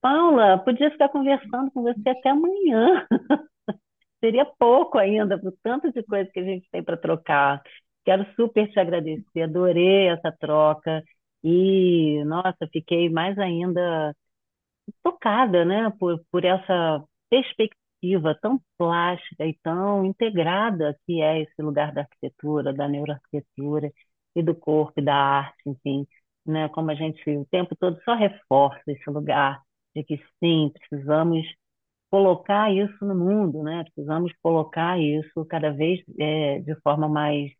[0.00, 3.06] Paula, podia ficar conversando com você até amanhã.
[4.20, 7.62] Seria pouco ainda, por tanto de coisa que a gente tem para trocar.
[8.04, 11.02] Quero super te agradecer, adorei essa troca
[11.44, 14.14] e, nossa, fiquei mais ainda
[15.02, 21.92] tocada, né, por, por essa perspectiva tão plástica e tão integrada que é esse lugar
[21.92, 23.92] da arquitetura, da neuroarquitetura
[24.34, 26.06] e do corpo e da arte, enfim,
[26.46, 29.62] né, como a gente o tempo todo só reforça esse lugar
[29.96, 31.46] de que sim, precisamos
[32.10, 33.84] colocar isso no mundo, né?
[33.84, 37.50] Precisamos colocar isso cada vez é, de forma mais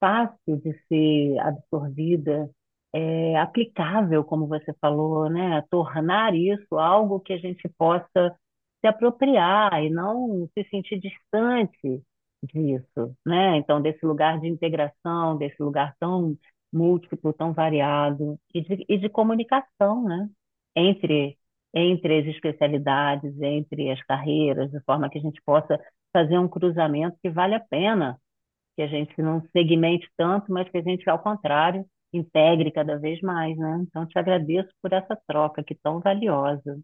[0.00, 2.50] fácil de ser absorvida,
[2.92, 5.62] é, aplicável, como você falou, né?
[5.70, 8.36] Tornar isso algo que a gente possa
[8.80, 12.02] se apropriar e não se sentir distante
[12.42, 13.56] disso, né?
[13.58, 16.36] Então, desse lugar de integração, desse lugar tão
[16.72, 20.28] múltiplo, tão variado e de, e de comunicação, né?
[20.76, 21.38] Entre
[21.74, 25.78] entre as especialidades, entre as carreiras, de forma que a gente possa
[26.12, 28.18] fazer um cruzamento que vale a pena
[28.76, 33.20] que a gente não segmente tanto, mas que a gente, ao contrário, integre cada vez
[33.22, 33.78] mais, né?
[33.82, 36.78] Então, te agradeço por essa troca que tão valiosa.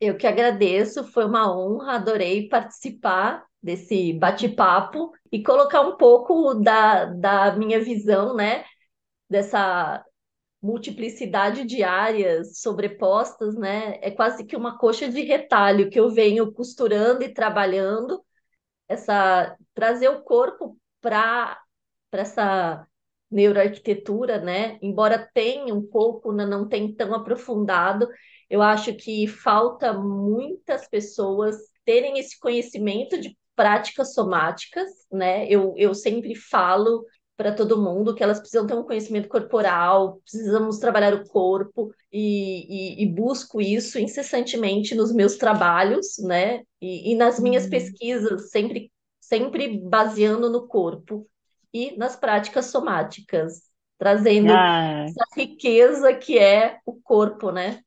[0.00, 7.06] Eu que agradeço, foi uma honra, adorei participar desse bate-papo e colocar um pouco da,
[7.06, 8.64] da minha visão, né,
[9.28, 10.04] dessa
[10.64, 13.98] multiplicidade de áreas sobrepostas, né?
[14.00, 18.24] É quase que uma coxa de retalho que eu venho costurando e trabalhando,
[18.88, 21.60] essa trazer o corpo para
[22.10, 22.86] para essa
[23.30, 24.78] neuroarquitetura, né?
[24.80, 28.08] Embora tenha um pouco, né, não tem tão aprofundado,
[28.48, 35.46] eu acho que falta muitas pessoas terem esse conhecimento de práticas somáticas, né?
[35.48, 37.04] Eu, eu sempre falo
[37.36, 43.00] para todo mundo que elas precisam ter um conhecimento corporal, precisamos trabalhar o corpo e,
[43.00, 46.62] e, e busco isso incessantemente nos meus trabalhos, né?
[46.80, 47.68] E, e nas minhas Hum.
[47.68, 51.26] pesquisas, sempre, sempre baseando no corpo
[51.72, 53.62] e nas práticas somáticas,
[53.98, 57.80] trazendo Ah, essa riqueza que é o corpo, né?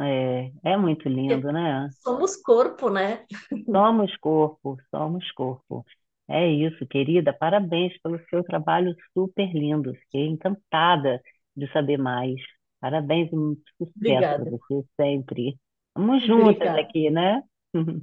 [0.00, 1.92] é, é muito lindo, né?
[2.02, 3.26] somos corpo, né?
[3.70, 5.84] Somos corpo, somos corpo.
[6.28, 7.32] É isso, querida.
[7.32, 9.94] Parabéns pelo seu trabalho super lindo.
[9.94, 11.20] Fiquei encantada
[11.56, 12.40] de saber mais.
[12.80, 15.58] Parabéns e muito sucesso para você sempre.
[15.94, 16.80] Vamos juntas obrigada.
[16.80, 17.42] aqui, né?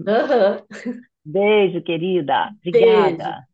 [0.07, 0.65] Aham.
[1.25, 2.51] Beijo, querida.
[2.71, 3.21] Beijo.
[3.21, 3.47] Obrigada.